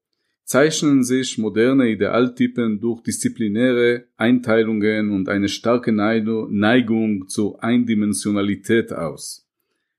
zeichnen 0.45 1.05
sich 1.05 1.39
moderne 1.39 1.89
Idealtypen 1.89 2.81
durch 2.81 3.03
disziplinäre 3.03 4.07
Einteilungen 4.17 5.11
und 5.11 5.29
eine 5.29 5.49
starke 5.49 5.93
Neigung 5.93 7.29
zur 7.29 7.63
Eindimensionalität 7.63 8.93
aus. 8.93 9.49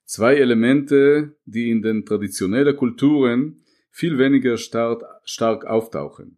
Zwei 0.05 0.35
Elemente, 0.35 1.35
die 1.45 1.69
in 1.71 1.81
den 1.81 2.05
traditionellen 2.05 2.75
Kulturen 2.75 3.63
viel 3.89 4.17
weniger 4.17 4.57
stark, 4.57 5.03
stark 5.23 5.65
auftauchen. 5.65 6.37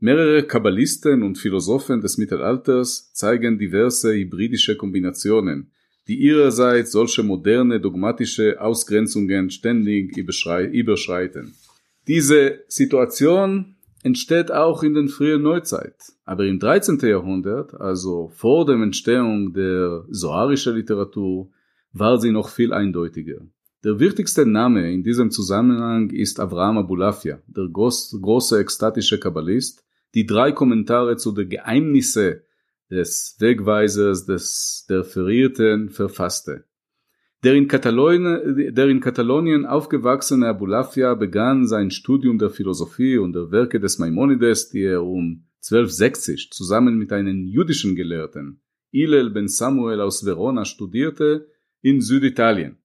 Mehrere 0.00 0.44
Kabbalisten 0.44 1.24
und 1.24 1.38
Philosophen 1.38 2.00
des 2.00 2.18
Mittelalters 2.18 3.12
zeigen 3.14 3.58
diverse 3.58 4.12
hybridische 4.12 4.76
Kombinationen, 4.76 5.72
die 6.06 6.20
ihrerseits 6.20 6.92
solche 6.92 7.24
moderne 7.24 7.80
dogmatische 7.80 8.60
Ausgrenzungen 8.60 9.50
ständig 9.50 10.16
überschreiten. 10.16 11.54
Diese 12.06 12.60
Situation 12.68 13.74
entsteht 14.04 14.52
auch 14.52 14.84
in 14.84 14.94
der 14.94 15.08
frühen 15.08 15.42
Neuzeit, 15.42 15.96
aber 16.24 16.44
im 16.44 16.60
13. 16.60 17.00
Jahrhundert, 17.00 17.74
also 17.74 18.30
vor 18.36 18.66
der 18.66 18.76
Entstehung 18.76 19.52
der 19.52 20.04
soarischen 20.10 20.76
Literatur, 20.76 21.50
war 21.92 22.20
sie 22.20 22.30
noch 22.30 22.50
viel 22.50 22.72
eindeutiger. 22.72 23.40
Der 23.82 23.98
wichtigste 23.98 24.46
Name 24.46 24.92
in 24.92 25.02
diesem 25.02 25.32
Zusammenhang 25.32 26.10
ist 26.10 26.38
Avraham 26.38 26.78
Abulafia, 26.78 27.40
der 27.48 27.66
groß, 27.66 28.18
große 28.22 28.60
ekstatische 28.60 29.18
Kabbalist, 29.18 29.84
die 30.14 30.26
drei 30.26 30.52
Kommentare 30.52 31.16
zu 31.16 31.32
den 31.32 31.48
Geheimnisse 31.48 32.44
des 32.90 33.36
Wegweisers 33.38 34.26
des, 34.26 34.86
der 34.88 35.04
Verirrten 35.04 35.90
verfasste. 35.90 36.64
Der 37.44 37.54
in, 37.54 37.68
Katalonien, 37.68 38.74
der 38.74 38.88
in 38.88 39.00
Katalonien 39.00 39.64
aufgewachsene 39.64 40.48
Abulafia 40.48 41.14
begann 41.14 41.68
sein 41.68 41.90
Studium 41.90 42.38
der 42.38 42.50
Philosophie 42.50 43.18
und 43.18 43.32
der 43.32 43.52
Werke 43.52 43.78
des 43.78 43.98
Maimonides, 43.98 44.70
die 44.70 44.82
er 44.82 45.04
um 45.04 45.44
1260 45.58 46.50
zusammen 46.50 46.98
mit 46.98 47.12
einem 47.12 47.46
jüdischen 47.46 47.94
Gelehrten, 47.94 48.60
Ilel 48.90 49.30
ben 49.30 49.48
Samuel 49.48 50.00
aus 50.00 50.24
Verona, 50.24 50.64
studierte, 50.64 51.48
in 51.80 52.00
Süditalien. 52.00 52.78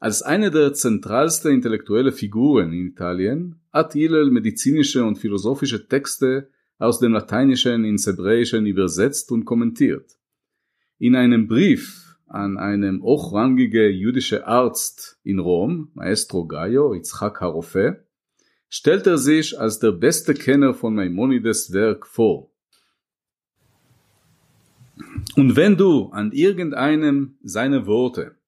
Als 0.00 0.22
eine 0.22 0.50
der 0.50 0.72
zentralsten 0.74 1.52
intellektuelle 1.52 2.12
Figuren 2.12 2.72
in 2.72 2.86
Italien 2.86 3.60
hat 3.78 3.92
Hillel 3.92 4.30
medizinische 4.30 5.04
und 5.04 5.18
philosophische 5.18 5.86
Texte 5.86 6.50
aus 6.78 6.98
dem 6.98 7.12
Lateinischen 7.12 7.84
ins 7.84 8.06
Hebräische 8.08 8.58
übersetzt 8.58 9.30
und 9.30 9.44
kommentiert. 9.44 10.18
In 10.98 11.14
einem 11.14 11.46
Brief 11.46 12.16
an 12.26 12.58
einen 12.58 13.02
hochrangigen 13.02 13.92
jüdischen 13.94 14.42
Arzt 14.42 15.20
in 15.22 15.38
Rom, 15.38 15.90
Maestro 15.94 16.46
Gaio 16.46 16.92
Yitzhak 16.92 17.40
Harofe, 17.40 18.04
stellt 18.68 19.06
er 19.06 19.16
sich 19.16 19.58
als 19.58 19.78
der 19.78 19.92
beste 19.92 20.34
Kenner 20.34 20.74
von 20.74 20.94
Maimonides 20.94 21.72
Werk 21.72 22.04
vor. 22.04 22.50
Und 25.36 25.54
wenn 25.54 25.76
du 25.76 26.08
an 26.08 26.32
irgendeinem 26.32 27.38
seiner 27.42 27.86
Worte 27.86 28.38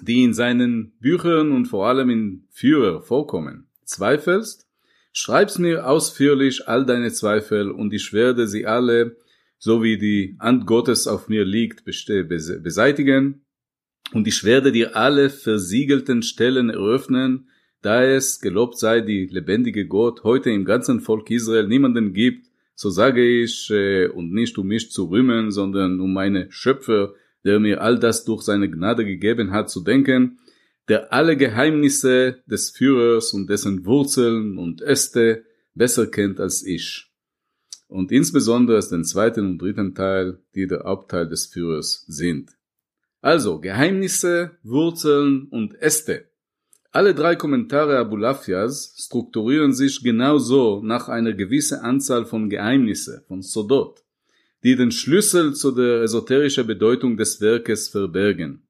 die 0.00 0.22
in 0.22 0.34
seinen 0.34 0.92
Büchern 1.00 1.52
und 1.52 1.66
vor 1.66 1.86
allem 1.86 2.10
in 2.10 2.46
Führer 2.50 3.02
vorkommen, 3.02 3.67
zweifelst, 3.88 4.66
schreib's 5.12 5.58
mir 5.58 5.88
ausführlich 5.88 6.68
all 6.68 6.86
deine 6.86 7.12
Zweifel 7.12 7.70
und 7.70 7.92
ich 7.92 8.12
werde 8.12 8.46
sie 8.46 8.66
alle, 8.66 9.16
so 9.58 9.82
wie 9.82 9.98
die 9.98 10.36
Hand 10.38 10.66
Gottes 10.66 11.06
auf 11.06 11.28
mir 11.28 11.44
liegt, 11.44 11.84
beseitigen. 11.84 13.44
Und 14.12 14.26
ich 14.26 14.44
werde 14.44 14.72
dir 14.72 14.96
alle 14.96 15.28
versiegelten 15.28 16.22
Stellen 16.22 16.70
eröffnen, 16.70 17.48
da 17.82 18.02
es, 18.02 18.40
gelobt 18.40 18.78
sei 18.78 19.00
die 19.00 19.26
lebendige 19.26 19.86
Gott, 19.86 20.24
heute 20.24 20.50
im 20.50 20.64
ganzen 20.64 21.00
Volk 21.00 21.30
Israel 21.30 21.68
niemanden 21.68 22.12
gibt, 22.12 22.46
so 22.74 22.90
sage 22.90 23.24
ich, 23.24 23.70
äh, 23.70 24.08
und 24.08 24.32
nicht 24.32 24.56
um 24.58 24.66
mich 24.66 24.90
zu 24.90 25.06
rühmen, 25.06 25.50
sondern 25.50 26.00
um 26.00 26.12
meine 26.12 26.50
Schöpfer, 26.50 27.14
der 27.44 27.60
mir 27.60 27.82
all 27.82 27.98
das 27.98 28.24
durch 28.24 28.42
seine 28.42 28.70
Gnade 28.70 29.04
gegeben 29.04 29.52
hat, 29.52 29.70
zu 29.70 29.82
denken, 29.82 30.38
der 30.88 31.12
alle 31.12 31.36
Geheimnisse 31.36 32.42
des 32.46 32.70
Führers 32.70 33.32
und 33.32 33.48
dessen 33.48 33.84
Wurzeln 33.84 34.58
und 34.58 34.80
Äste 34.80 35.44
besser 35.74 36.06
kennt 36.06 36.40
als 36.40 36.64
ich. 36.64 37.06
Und 37.88 38.12
insbesondere 38.12 38.80
den 38.88 39.04
zweiten 39.04 39.46
und 39.46 39.58
dritten 39.62 39.94
Teil, 39.94 40.38
die 40.54 40.66
der 40.66 40.84
Hauptteil 40.84 41.28
des 41.28 41.46
Führers 41.46 42.04
sind. 42.06 42.50
Also 43.20 43.60
Geheimnisse, 43.60 44.52
Wurzeln 44.62 45.48
und 45.50 45.74
Äste. 45.80 46.28
Alle 46.90 47.14
drei 47.14 47.36
Kommentare 47.36 47.98
Abulafias 47.98 48.94
strukturieren 48.96 49.72
sich 49.72 50.02
genauso 50.02 50.82
nach 50.82 51.08
einer 51.08 51.32
gewissen 51.32 51.80
Anzahl 51.80 52.24
von 52.24 52.48
Geheimnisse, 52.48 53.24
von 53.28 53.42
Sodot 53.42 54.02
die 54.64 54.76
den 54.76 54.90
Schlüssel 54.90 55.54
zu 55.54 55.72
der 55.72 56.02
esoterischen 56.02 56.66
Bedeutung 56.66 57.16
des 57.16 57.40
Werkes 57.40 57.88
verbergen. 57.88 58.67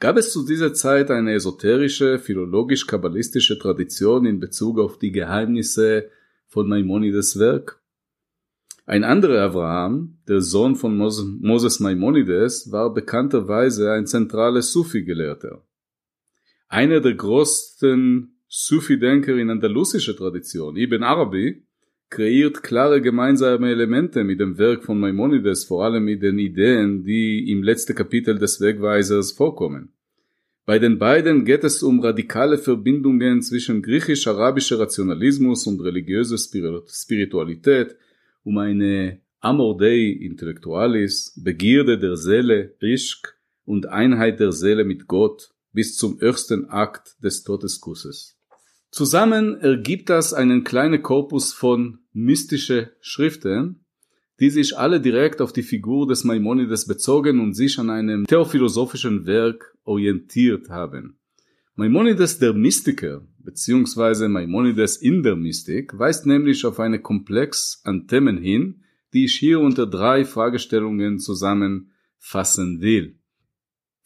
Gab 0.00 0.16
es 0.16 0.32
zu 0.32 0.46
dieser 0.46 0.74
Zeit 0.74 1.10
eine 1.10 1.32
esoterische, 1.34 2.20
philologisch-kabbalistische 2.20 3.58
Tradition 3.58 4.26
in 4.26 4.38
Bezug 4.38 4.78
auf 4.78 4.96
die 4.98 5.10
Geheimnisse 5.10 6.10
von 6.46 6.68
Maimonides 6.68 7.38
Werk? 7.40 7.82
Ein 8.86 9.02
anderer 9.02 9.42
Abraham, 9.42 10.18
der 10.28 10.40
Sohn 10.40 10.76
von 10.76 10.96
Moses 10.96 11.80
Maimonides, 11.80 12.70
war 12.70 12.94
bekannterweise 12.94 13.92
ein 13.92 14.06
zentraler 14.06 14.62
Sufi-Gelehrter. 14.62 15.66
Einer 16.68 17.00
der 17.00 17.14
größten 17.14 18.40
Sufi-Denker 18.46 19.36
in 19.36 19.50
andalusischer 19.50 20.16
Tradition, 20.16 20.76
Ibn 20.76 21.02
Arabi, 21.02 21.66
kreiert 22.10 22.62
klare 22.62 23.00
gemeinsame 23.02 23.70
Elemente 23.70 24.24
mit 24.24 24.40
dem 24.40 24.58
Werk 24.58 24.84
von 24.84 24.98
Maimonides, 24.98 25.64
vor 25.64 25.84
allem 25.84 26.04
mit 26.04 26.22
den 26.22 26.38
Ideen, 26.38 27.04
die 27.04 27.50
im 27.50 27.62
letzten 27.62 27.94
Kapitel 27.94 28.38
des 28.38 28.60
Wegweisers 28.60 29.32
vorkommen. 29.32 29.92
Bei 30.64 30.78
den 30.78 30.98
beiden 30.98 31.44
geht 31.44 31.64
es 31.64 31.82
um 31.82 32.00
radikale 32.00 32.58
Verbindungen 32.58 33.40
zwischen 33.42 33.82
griechisch-arabischer 33.82 34.78
Rationalismus 34.78 35.66
und 35.66 35.80
religiöser 35.80 36.36
Spiritualität, 36.36 37.96
um 38.44 38.58
eine 38.58 39.20
Amor 39.40 39.78
Dei 39.78 40.18
Intellectualis, 40.20 41.32
Begierde 41.42 41.98
der 41.98 42.16
Seele, 42.16 42.74
Ishq 42.80 43.34
und 43.64 43.86
Einheit 43.86 44.40
der 44.40 44.52
Seele 44.52 44.84
mit 44.84 45.06
Gott 45.06 45.50
bis 45.72 45.96
zum 45.96 46.20
ersten 46.20 46.68
Akt 46.68 47.16
des 47.22 47.44
Todeskusses. 47.44 48.37
Zusammen 48.90 49.60
ergibt 49.60 50.08
das 50.08 50.32
einen 50.32 50.64
kleinen 50.64 51.02
Korpus 51.02 51.52
von 51.52 51.98
mystische 52.12 52.92
Schriften, 53.00 53.84
die 54.40 54.50
sich 54.50 54.78
alle 54.78 55.00
direkt 55.00 55.40
auf 55.40 55.52
die 55.52 55.62
Figur 55.62 56.06
des 56.06 56.24
Maimonides 56.24 56.86
bezogen 56.86 57.40
und 57.40 57.54
sich 57.54 57.78
an 57.78 57.90
einem 57.90 58.26
theophilosophischen 58.26 59.26
Werk 59.26 59.76
orientiert 59.84 60.68
haben. 60.70 61.18
Maimonides 61.74 62.38
der 62.38 62.54
Mystiker 62.54 63.22
beziehungsweise 63.38 64.28
Maimonides 64.28 64.96
in 64.96 65.22
der 65.22 65.36
Mystik 65.36 65.98
weist 65.98 66.26
nämlich 66.26 66.64
auf 66.64 66.80
eine 66.80 67.00
Komplex 67.00 67.80
an 67.84 68.06
Themen 68.06 68.38
hin, 68.38 68.82
die 69.12 69.24
ich 69.24 69.34
hier 69.34 69.60
unter 69.60 69.86
drei 69.86 70.24
Fragestellungen 70.24 71.18
zusammenfassen 71.18 72.80
will. 72.80 73.17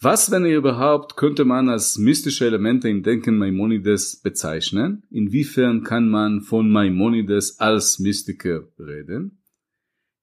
Was, 0.04 0.32
wenn 0.32 0.44
überhaupt, 0.46 1.16
könnte 1.16 1.44
man 1.44 1.68
als 1.68 1.96
mystische 1.96 2.44
Elemente 2.44 2.88
im 2.88 3.04
Denken 3.04 3.38
Maimonides 3.38 4.16
bezeichnen? 4.16 5.04
Inwiefern 5.10 5.84
kann 5.84 6.08
man 6.08 6.40
von 6.40 6.68
Maimonides 6.72 7.60
als 7.60 8.00
Mystiker 8.00 8.64
reden? 8.80 9.44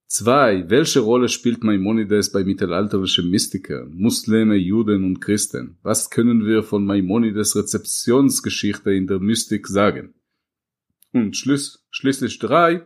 Zwei, 0.06 0.70
welche 0.70 1.00
Rolle 1.00 1.30
spielt 1.30 1.64
Maimonides 1.64 2.34
bei 2.34 2.44
mittelalterlichen 2.44 3.30
Mystikern, 3.30 3.94
Muslime, 3.96 4.56
Juden 4.58 5.06
und 5.06 5.22
Christen? 5.22 5.78
Was 5.82 6.10
können 6.10 6.46
wir 6.46 6.62
von 6.64 6.86
Maimonides 6.86 7.56
Rezeptionsgeschichte 7.56 8.92
in 8.92 9.08
der 9.08 9.20
Mystik 9.20 9.66
sagen? 9.66 10.14
Und 11.14 11.38
schluss, 11.38 11.88
schließlich 11.90 12.38
drei, 12.40 12.86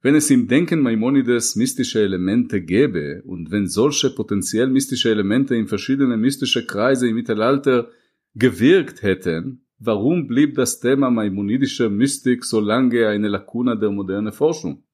wenn 0.00 0.14
es 0.14 0.30
im 0.30 0.46
Denken 0.46 0.80
Maimonides 0.80 1.56
mystische 1.56 2.00
Elemente 2.00 2.60
gäbe 2.60 3.22
und 3.24 3.50
wenn 3.50 3.66
solche 3.66 4.10
potenziell 4.10 4.68
mystische 4.68 5.10
Elemente 5.10 5.56
in 5.56 5.66
verschiedene 5.66 6.16
mystische 6.16 6.64
Kreise 6.66 7.08
im 7.08 7.16
Mittelalter 7.16 7.88
gewirkt 8.34 9.02
hätten, 9.02 9.66
warum 9.78 10.28
blieb 10.28 10.54
das 10.54 10.78
Thema 10.78 11.10
maimonidischer 11.10 11.90
Mystik 11.90 12.44
so 12.44 12.60
lange 12.60 13.08
eine 13.08 13.28
Lakuna 13.28 13.74
der 13.74 13.90
modernen 13.90 14.32
Forschung? 14.32 14.84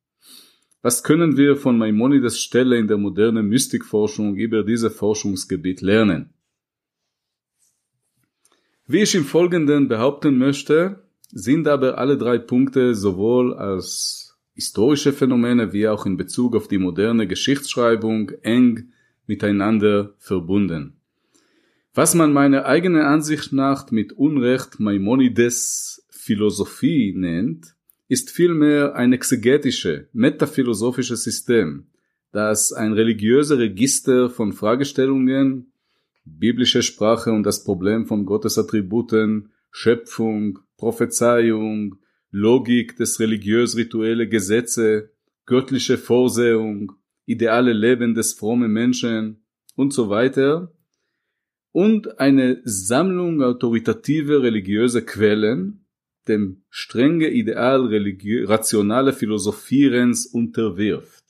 Was 0.80 1.02
können 1.02 1.36
wir 1.36 1.56
von 1.56 1.78
Maimonides 1.78 2.40
Stelle 2.40 2.78
in 2.78 2.88
der 2.88 2.98
modernen 2.98 3.46
Mystikforschung 3.48 4.36
über 4.36 4.62
dieses 4.62 4.94
Forschungsgebiet 4.94 5.80
lernen? 5.82 6.34
Wie 8.86 9.00
ich 9.00 9.14
im 9.14 9.24
Folgenden 9.24 9.88
behaupten 9.88 10.36
möchte, 10.36 11.04
sind 11.30 11.68
aber 11.68 11.96
alle 11.96 12.18
drei 12.18 12.38
Punkte 12.38 12.94
sowohl 12.94 13.54
als 13.54 14.23
historische 14.54 15.12
Phänomene 15.12 15.72
wie 15.72 15.88
auch 15.88 16.06
in 16.06 16.16
Bezug 16.16 16.56
auf 16.56 16.68
die 16.68 16.78
moderne 16.78 17.26
Geschichtsschreibung 17.26 18.30
eng 18.42 18.92
miteinander 19.26 20.14
verbunden. 20.18 20.96
Was 21.92 22.14
man 22.14 22.32
meiner 22.32 22.64
eigenen 22.66 23.02
Ansicht 23.02 23.52
nach 23.52 23.90
mit 23.90 24.12
Unrecht 24.12 24.80
Maimonides 24.80 26.06
Philosophie 26.10 27.14
nennt, 27.16 27.74
ist 28.08 28.30
vielmehr 28.30 28.96
ein 28.96 29.12
exegetische, 29.12 30.08
metaphilosophisches 30.12 31.24
System, 31.24 31.86
das 32.32 32.72
ein 32.72 32.92
religiöses 32.92 33.58
Register 33.58 34.28
von 34.28 34.52
Fragestellungen, 34.52 35.72
biblische 36.24 36.82
Sprache 36.82 37.32
und 37.32 37.44
das 37.44 37.64
Problem 37.64 38.06
von 38.06 38.24
Gottes 38.26 38.58
Attributen, 38.58 39.50
Schöpfung, 39.70 40.58
Prophezeiung, 40.76 41.96
Logik 42.36 42.96
des 42.96 43.20
religiös-rituelle 43.20 44.28
Gesetze, 44.28 45.12
göttliche 45.46 45.96
Vorsehung, 45.96 46.90
ideale 47.26 47.72
Leben 47.72 48.12
des 48.12 48.32
frommen 48.32 48.72
Menschen 48.72 49.44
und 49.76 49.92
so 49.92 50.10
weiter 50.10 50.72
und 51.70 52.18
eine 52.18 52.60
Sammlung 52.64 53.40
autoritative 53.40 54.42
religiöse 54.42 55.04
Quellen 55.04 55.86
dem 56.26 56.64
strenge 56.70 57.28
Ideal 57.30 57.86
rationale 58.46 59.12
Philosophierens 59.12 60.26
unterwirft. 60.26 61.22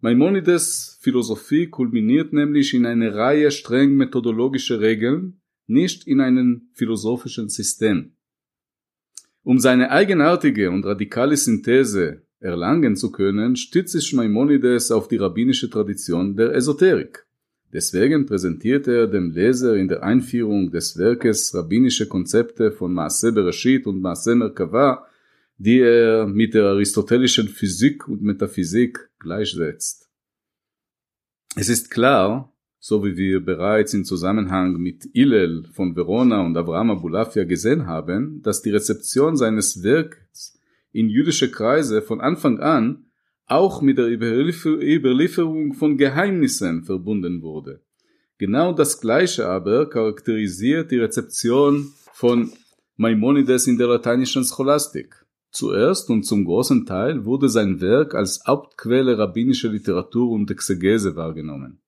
Maimonides 0.00 0.98
Philosophie 1.00 1.68
kulminiert 1.68 2.34
nämlich 2.34 2.74
in 2.74 2.84
eine 2.84 3.14
Reihe 3.14 3.50
streng 3.50 3.94
methodologischer 3.94 4.82
Regeln, 4.82 5.40
nicht 5.66 6.06
in 6.06 6.20
einem 6.20 6.68
philosophischen 6.74 7.48
System. 7.48 8.15
Um 9.46 9.60
seine 9.60 9.92
eigenartige 9.92 10.72
und 10.72 10.84
radikale 10.84 11.36
Synthese 11.36 12.22
erlangen 12.40 12.96
zu 12.96 13.12
können, 13.12 13.54
stützt 13.54 13.92
sich 13.92 14.12
Maimonides 14.12 14.90
auf 14.90 15.06
die 15.06 15.18
rabbinische 15.18 15.70
Tradition 15.70 16.34
der 16.34 16.52
Esoterik. 16.52 17.24
Deswegen 17.72 18.26
präsentiert 18.26 18.88
er 18.88 19.06
dem 19.06 19.30
Leser 19.30 19.76
in 19.76 19.86
der 19.86 20.02
Einführung 20.02 20.72
des 20.72 20.98
Werkes 20.98 21.54
rabbinische 21.54 22.08
Konzepte 22.08 22.72
von 22.72 22.92
Maaseh 22.92 23.30
Bereshit 23.30 23.86
und 23.86 24.00
Maaseh 24.00 24.34
Merkava, 24.34 25.06
die 25.58 25.78
er 25.78 26.26
mit 26.26 26.52
der 26.54 26.64
aristotelischen 26.64 27.46
Physik 27.46 28.08
und 28.08 28.22
Metaphysik 28.22 29.10
gleichsetzt. 29.20 30.10
Es 31.54 31.68
ist 31.68 31.92
klar, 31.92 32.52
so 32.86 33.04
wie 33.04 33.16
wir 33.16 33.44
bereits 33.44 33.94
im 33.94 34.04
Zusammenhang 34.04 34.74
mit 34.74 35.08
Illel 35.12 35.64
von 35.72 35.96
Verona 35.96 36.46
und 36.46 36.56
Avraham 36.56 36.92
Abulafia 36.92 37.42
gesehen 37.42 37.88
haben, 37.88 38.42
dass 38.42 38.62
die 38.62 38.70
Rezeption 38.70 39.36
seines 39.36 39.82
Werks 39.82 40.56
in 40.92 41.08
jüdische 41.08 41.50
Kreise 41.50 42.00
von 42.00 42.20
Anfang 42.20 42.60
an 42.60 43.06
auch 43.46 43.82
mit 43.82 43.98
der 43.98 44.06
Überlieferung 44.08 45.74
von 45.74 45.98
Geheimnissen 45.98 46.84
verbunden 46.84 47.42
wurde. 47.42 47.80
Genau 48.38 48.72
das 48.72 49.00
Gleiche 49.00 49.48
aber 49.48 49.90
charakterisiert 49.90 50.92
die 50.92 51.00
Rezeption 51.00 51.92
von 52.12 52.52
Maimonides 52.96 53.66
in 53.66 53.78
der 53.78 53.88
lateinischen 53.88 54.44
Scholastik. 54.44 55.26
Zuerst 55.50 56.08
und 56.08 56.22
zum 56.22 56.44
großen 56.44 56.86
Teil 56.86 57.24
wurde 57.24 57.48
sein 57.48 57.80
Werk 57.80 58.14
als 58.14 58.44
Hauptquelle 58.46 59.18
rabbinischer 59.18 59.70
Literatur 59.70 60.30
und 60.30 60.52
Exegese 60.52 61.16
wahrgenommen. 61.16 61.80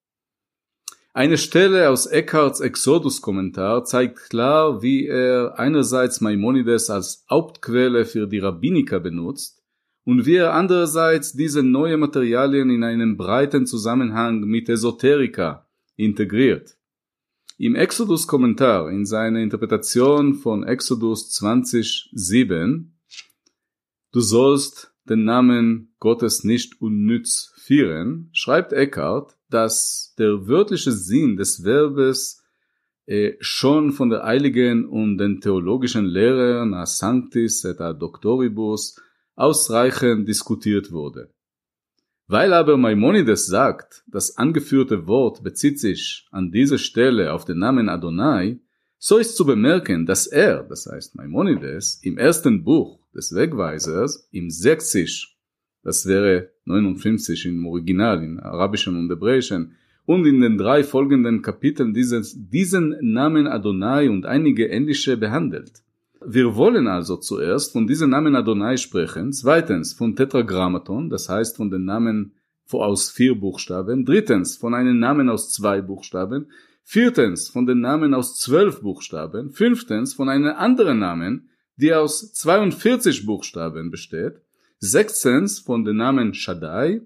Eine 1.19 1.37
Stelle 1.37 1.91
aus 1.91 2.07
Eckharts 2.07 2.61
Exodus-Kommentar 2.61 3.85
zeigt 3.85 4.31
klar, 4.31 4.83
wie 4.83 5.09
er 5.09 5.59
einerseits 5.59 6.21
Maimonides 6.21 6.91
als 6.91 7.25
Hauptquelle 7.29 8.05
für 8.05 8.29
die 8.29 8.39
Rabbiniker 8.39 9.01
benutzt 9.01 9.61
und 10.05 10.27
wie 10.27 10.37
er 10.37 10.55
andererseits 10.55 11.33
diese 11.33 11.65
neuen 11.65 11.99
Materialien 11.99 12.71
in 12.71 12.85
einen 12.85 13.17
breiten 13.17 13.67
Zusammenhang 13.67 14.43
mit 14.43 14.69
Esoterika 14.69 15.67
integriert. 15.97 16.77
Im 17.57 17.75
Exodus-Kommentar 17.75 18.89
in 18.89 19.05
seiner 19.05 19.41
Interpretation 19.41 20.35
von 20.35 20.63
Exodus 20.63 21.37
20,7 21.37 22.93
Du 24.13 24.21
sollst 24.21 24.95
den 25.09 25.25
Namen 25.25 25.97
Gottes 25.99 26.45
nicht 26.45 26.81
unnütz 26.81 27.53
führen, 27.57 28.31
schreibt 28.33 28.73
Eckhart, 28.73 29.38
dass 29.51 30.15
der 30.19 30.47
wörtliche 30.47 30.93
Sinn 30.93 31.37
des 31.37 31.65
Verbes 31.65 32.43
äh, 33.07 33.37
schon 33.41 33.93
von 33.93 34.11
der 34.11 34.25
Heiligen 34.25 34.87
und 34.87 35.19
den 35.19 35.41
theologischen 35.41 36.05
Lehrern 36.05 36.75
a 36.75 36.85
Sanctis 36.85 37.65
et 37.65 37.81
a 37.81 37.93
Doctoribus 37.93 39.01
ausreichend 39.35 40.29
diskutiert 40.29 40.93
wurde. 40.93 41.31
Weil 42.27 42.53
aber 42.53 42.77
Maimonides 42.77 43.47
sagt, 43.47 44.05
das 44.07 44.37
angeführte 44.37 45.07
Wort 45.07 45.43
bezieht 45.43 45.81
sich 45.81 46.29
an 46.31 46.51
dieser 46.51 46.77
Stelle 46.77 47.33
auf 47.33 47.47
den 47.47 47.59
Namen 47.59 47.89
Adonai, 47.89 48.61
so 48.99 49.17
ist 49.17 49.37
zu 49.37 49.47
bemerken, 49.47 50.05
dass 50.05 50.27
er, 50.27 50.65
das 50.65 50.87
heißt 50.87 51.15
Maimonides, 51.15 52.01
im 52.03 52.19
ersten 52.19 52.65
Buch 52.65 52.99
des 53.15 53.35
Wegweisers, 53.35 54.29
im 54.33 54.51
60, 54.51 55.38
das 55.89 56.05
wäre 56.05 56.51
59 56.67 57.47
im 57.47 57.65
Original, 57.67 58.23
in 58.23 58.39
Arabischen 58.39 58.95
und 58.95 59.09
Hebräischen, 59.09 59.73
und 60.05 60.27
in 60.27 60.43
den 60.43 60.59
drei 60.59 60.85
folgenden 60.85 61.41
Kapiteln 61.41 61.95
dieses, 61.95 62.37
diesen 62.37 62.95
Namen 63.01 63.47
Adonai 63.47 64.11
und 64.11 64.27
einige 64.27 64.67
ähnliche 64.67 65.17
behandelt. 65.17 65.83
Wir 66.21 66.57
wollen 66.57 66.89
also 66.89 67.17
zuerst 67.17 67.73
von 67.73 67.87
diesem 67.87 68.11
Namen 68.11 68.37
Adonai 68.37 68.77
sprechen, 68.77 69.33
zweitens 69.33 69.95
von 69.95 70.15
Tetragrammaton, 70.15 71.09
das 71.09 71.31
heißt 71.31 71.57
von 71.57 71.71
den 71.71 71.87
Namen 71.87 72.35
aus 72.71 73.11
vier 73.11 73.35
Buchstaben, 73.35 74.05
drittens 74.05 74.59
von 74.59 74.75
einem 74.75 74.99
Namen 74.99 75.31
aus 75.31 75.55
zwei 75.55 75.81
Buchstaben, 75.81 76.51
viertens 76.85 77.49
von 77.49 77.65
den 77.65 77.81
Namen 77.81 78.13
aus 78.13 78.39
zwölf 78.39 78.83
Buchstaben, 78.83 79.53
fünftens 79.53 80.13
von 80.13 80.29
einem 80.29 80.55
anderen 80.55 80.99
Namen, 80.99 81.49
die 81.77 81.95
aus 81.95 82.35
42 82.35 83.25
Buchstaben 83.25 83.91
besteht, 83.91 84.43
sechstens 84.81 85.59
von 85.59 85.85
den 85.85 85.97
Namen 85.97 86.35
Shaddai, 86.35 87.03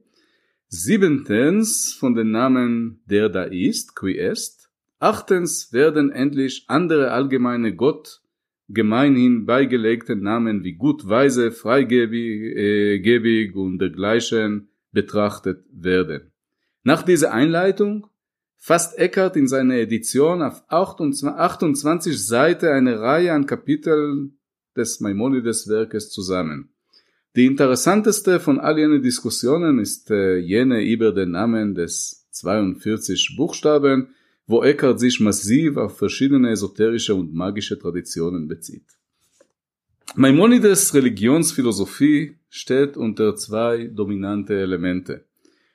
siebentens 0.68 1.94
von 1.94 2.14
den 2.14 2.30
Namen 2.30 3.00
der 3.06 3.28
da 3.28 3.44
ist, 3.44 3.96
qui 3.96 4.18
est, 4.18 4.70
achtens 4.98 5.72
werden 5.72 6.10
endlich 6.10 6.64
andere 6.68 7.10
allgemeine 7.10 7.74
Gott 7.74 8.20
gemeinhin 8.68 9.44
beigelegte 9.44 10.16
Namen 10.16 10.64
wie 10.64 10.74
gut, 10.74 11.08
weise, 11.08 11.52
freigebig 11.52 13.54
und 13.54 13.78
dergleichen 13.78 14.68
betrachtet 14.92 15.64
werden. 15.70 16.32
Nach 16.82 17.02
dieser 17.02 17.32
Einleitung 17.32 18.06
fasst 18.56 18.98
Eckart 18.98 19.36
in 19.36 19.46
seiner 19.46 19.76
Edition 19.76 20.42
auf 20.42 20.62
28 20.68 22.24
Seiten 22.24 22.66
eine 22.66 23.00
Reihe 23.00 23.32
an 23.32 23.46
Kapiteln 23.46 24.38
des 24.76 25.00
Maimonides 25.00 25.68
Werkes 25.68 26.10
zusammen. 26.10 26.71
Die 27.34 27.46
interessanteste 27.46 28.40
von 28.40 28.60
all 28.60 28.78
jenen 28.78 29.02
Diskussionen 29.02 29.78
ist 29.78 30.10
äh, 30.10 30.36
jene 30.36 30.82
über 30.82 31.12
den 31.12 31.30
Namen 31.30 31.74
des 31.74 32.26
42 32.30 33.36
Buchstaben, 33.36 34.14
wo 34.46 34.62
Eckhart 34.62 35.00
sich 35.00 35.18
massiv 35.18 35.78
auf 35.78 35.96
verschiedene 35.96 36.50
esoterische 36.50 37.14
und 37.14 37.32
magische 37.32 37.78
Traditionen 37.78 38.48
bezieht. 38.48 38.84
Maimonides 40.14 40.92
Religionsphilosophie 40.92 42.36
steht 42.50 42.98
unter 42.98 43.34
zwei 43.34 43.86
dominante 43.86 44.54
Elemente. 44.54 45.24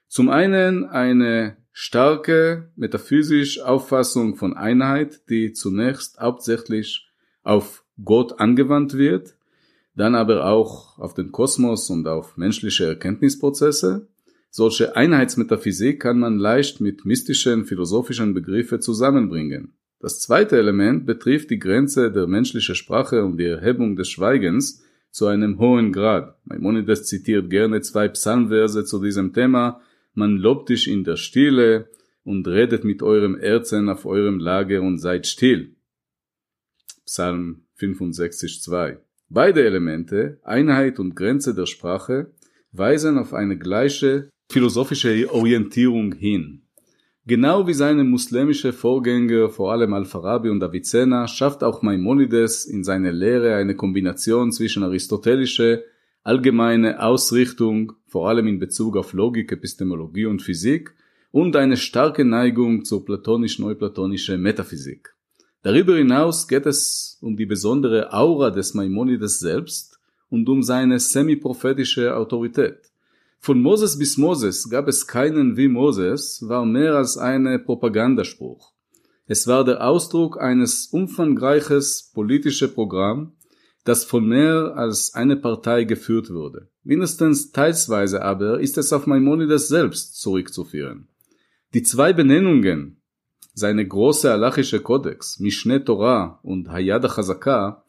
Zum 0.08 0.30
einen 0.30 0.86
eine 0.86 1.58
starke 1.72 2.70
metaphysische 2.76 3.67
Auffassung 3.67 4.36
von 4.36 4.56
Einheit, 4.56 5.28
die 5.30 5.54
zunächst 5.54 6.20
hauptsächlich 6.20 7.10
auf 7.41 7.84
Gott 8.04 8.39
angewandt 8.39 8.96
wird, 8.96 9.37
dann 9.97 10.15
aber 10.15 10.45
auch 10.45 10.97
auf 10.97 11.13
den 11.13 11.31
Kosmos 11.31 11.89
und 11.89 12.07
auf 12.07 12.38
menschliche 12.38 12.86
Erkenntnisprozesse 12.86 14.07
solche 14.49 14.95
Einheitsmetaphysik 14.95 16.01
kann 16.01 16.19
man 16.19 16.39
leicht 16.39 16.81
mit 16.81 17.05
mystischen 17.05 17.65
philosophischen 17.65 18.33
Begriffen 18.33 18.81
zusammenbringen. 18.81 19.73
Das 19.99 20.19
zweite 20.19 20.57
Element 20.57 21.05
betrifft 21.05 21.49
die 21.49 21.60
Grenze 21.60 22.12
der 22.12 22.27
menschlichen 22.27 22.75
Sprache 22.75 23.23
und 23.23 23.38
die 23.38 23.45
Erhebung 23.45 23.95
des 23.95 24.10
Schweigens 24.10 24.83
zu 25.12 25.27
einem 25.27 25.60
hohen 25.60 25.91
Grad. 25.91 26.38
Maimonides 26.45 27.05
zitiert 27.05 27.49
gerne 27.49 27.81
zwei 27.81 28.07
Psalmverse 28.07 28.86
zu 28.86 28.99
diesem 28.99 29.33
Thema. 29.33 29.81
Man 30.13 30.38
lobt 30.38 30.69
dich 30.69 30.88
in 30.88 31.03
der 31.03 31.17
Stille 31.17 31.89
und 32.23 32.47
redet 32.47 32.83
mit 32.83 33.03
eurem 33.03 33.38
Herzen 33.38 33.89
auf 33.89 34.05
eurem 34.05 34.39
Lager 34.39 34.81
und 34.81 34.97
seid 34.97 35.27
still. 35.27 35.75
Psalm 37.05 37.63
65, 37.75 38.62
2. 38.62 38.97
Beide 39.29 39.65
Elemente, 39.65 40.39
Einheit 40.43 40.99
und 40.99 41.15
Grenze 41.15 41.53
der 41.53 41.65
Sprache, 41.65 42.31
weisen 42.71 43.17
auf 43.17 43.33
eine 43.33 43.57
gleiche 43.57 44.29
philosophische 44.49 45.29
Orientierung 45.33 46.13
hin. 46.13 46.61
Genau 47.25 47.67
wie 47.67 47.73
seine 47.73 48.05
muslimische 48.05 48.71
Vorgänger, 48.71 49.49
vor 49.49 49.73
allem 49.73 49.93
Al-Farabi 49.93 50.49
und 50.49 50.63
Avicenna, 50.63 51.27
schafft 51.27 51.61
auch 51.61 51.81
Maimonides 51.81 52.63
in 52.63 52.85
seiner 52.85 53.11
Lehre 53.11 53.55
eine 53.55 53.75
Kombination 53.75 54.53
zwischen 54.53 54.83
aristotelische, 54.83 55.83
allgemeine 56.23 57.01
Ausrichtung, 57.03 57.91
vor 58.05 58.29
allem 58.29 58.47
in 58.47 58.59
Bezug 58.59 58.95
auf 58.95 59.11
Logik, 59.11 59.51
Epistemologie 59.51 60.25
und 60.25 60.41
Physik, 60.41 60.95
und 61.31 61.57
eine 61.57 61.75
starke 61.75 62.23
Neigung 62.23 62.85
zur 62.85 63.03
platonisch-neuplatonischen 63.03 64.41
Metaphysik. 64.41 65.16
Darüber 65.67 65.97
hinaus 65.97 66.47
geht 66.47 66.65
es 66.65 67.17
um 67.19 67.36
die 67.36 67.45
besondere 67.45 68.13
Aura 68.13 68.51
des 68.51 68.73
Maimonides 68.73 69.39
selbst 69.39 69.99
und 70.30 70.47
um 70.47 70.63
seine 70.63 70.97
semi-prophetische 70.97 72.15
Autorität. 72.15 72.89
Von 73.41 73.62
Moses 73.62 73.99
bis 73.99 74.15
Moses 74.17 74.69
gab 74.69 74.88
es 74.88 75.08
keinen 75.08 75.58
wie 75.58 75.67
Moses, 75.67 76.41
war 76.47 76.65
mehr 76.65 76.95
als 76.95 77.17
eine 77.17 77.60
Propagandaspruch. 77.60 78.71
Es 79.25 79.45
war 79.45 79.65
der 79.65 79.86
Ausdruck 79.86 80.39
eines 80.39 80.88
umfangreiches 80.88 82.12
politische 82.13 82.69
Programm, 82.69 83.34
das 83.84 84.06
von 84.06 84.25
mehr 84.25 84.71
als 84.77 85.15
eine 85.15 85.36
Partei 85.36 85.84
geführt 85.84 86.30
wurde. 86.30 86.69
Mindestens 86.86 87.51
teilsweise 87.51 88.21
aber 88.21 88.62
ist 88.62 88.77
es 88.77 88.93
auf 88.93 89.06
Maimonides 89.06 89.67
selbst 89.67 90.21
zurückzuführen. 90.21 91.10
Die 91.73 91.84
zwei 91.84 92.13
Benennungen, 92.13 92.96
seine 93.58 93.88
große 93.88 94.32
alachische 94.32 94.82
Kodex, 94.82 95.39
Mishneh 95.39 95.80
Torah 95.80 96.39
und 96.43 96.70
Hayad 96.70 97.04
HaChazaka, 97.04 97.84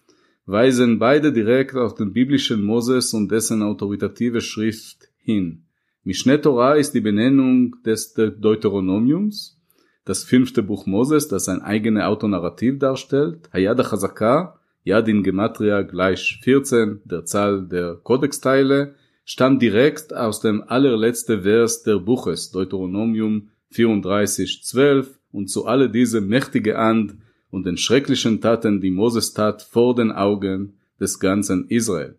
weisen 0.47 0.99
beide 0.99 1.31
direkt 1.31 1.77
auf 1.77 1.95
den 1.95 2.15
biblischen 2.15 2.65
Moses 2.65 3.13
und 3.13 3.31
dessen 3.31 3.63
autoritative 3.63 4.41
Schrift 4.41 5.11
hin. 5.19 5.65
Mishneh 6.05 6.39
Torah 6.39 6.77
ist 6.77 6.95
die 6.95 7.03
Benennung 7.03 7.77
des 7.85 8.15
Deuteronomiums, 8.15 9.61
das 10.07 10.25
fünfte 10.25 10.63
Buch 10.63 10.87
Moses, 10.87 11.29
das 11.29 11.51
ein 11.51 11.61
eigenes 11.61 12.05
Autonarrativ 12.05 12.79
darstellt. 12.79 13.51
Hayad 13.53 13.79
HaChazaka 13.79 14.59
Yad 14.85 15.07
in 15.07 15.23
Gematria 15.23 15.83
gleich 15.83 16.41
14, 16.43 17.03
der 17.05 17.27
Zahl 17.27 17.69
der 17.69 17.97
Kodexteile, 17.97 18.95
stammt 19.27 19.61
direkt 19.61 20.15
aus 20.15 20.41
dem 20.41 20.63
allerletzte 20.67 21.43
Vers 21.43 21.83
der 21.83 21.99
Buches, 21.99 22.53
Deuteronomium 22.53 23.51
34, 23.73 24.63
12, 24.65 25.19
und 25.33 25.49
zu 25.49 25.67
alle 25.67 25.91
diese 25.91 26.21
mächtige 26.21 26.79
And 26.79 27.17
und 27.51 27.67
den 27.67 27.77
schrecklichen 27.77 28.41
Taten, 28.41 28.81
die 28.81 28.91
Moses 28.91 29.33
tat 29.33 29.63
vor 29.63 29.95
den 29.95 30.13
Augen 30.13 30.75
des 31.01 31.19
ganzen 31.19 31.69
Israel. 31.69 32.19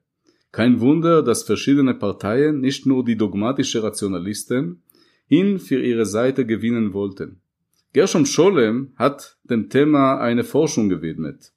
Kein 0.51 0.79
Wunder, 0.79 1.21
dass 1.21 1.43
verschiedene 1.43 1.93
Parteien, 1.93 2.59
nicht 2.59 2.85
nur 2.85 3.05
die 3.05 3.15
dogmatische 3.15 3.83
Rationalisten, 3.83 4.81
ihn 5.27 5.59
für 5.59 5.79
ihre 5.81 6.05
Seite 6.05 6.45
gewinnen 6.45 6.93
wollten. 6.93 7.41
Gershom 7.93 8.25
Scholem 8.25 8.93
hat 8.95 9.37
dem 9.43 9.69
Thema 9.69 10.19
eine 10.19 10.43
Forschung 10.43 10.89
gewidmet. 10.89 11.53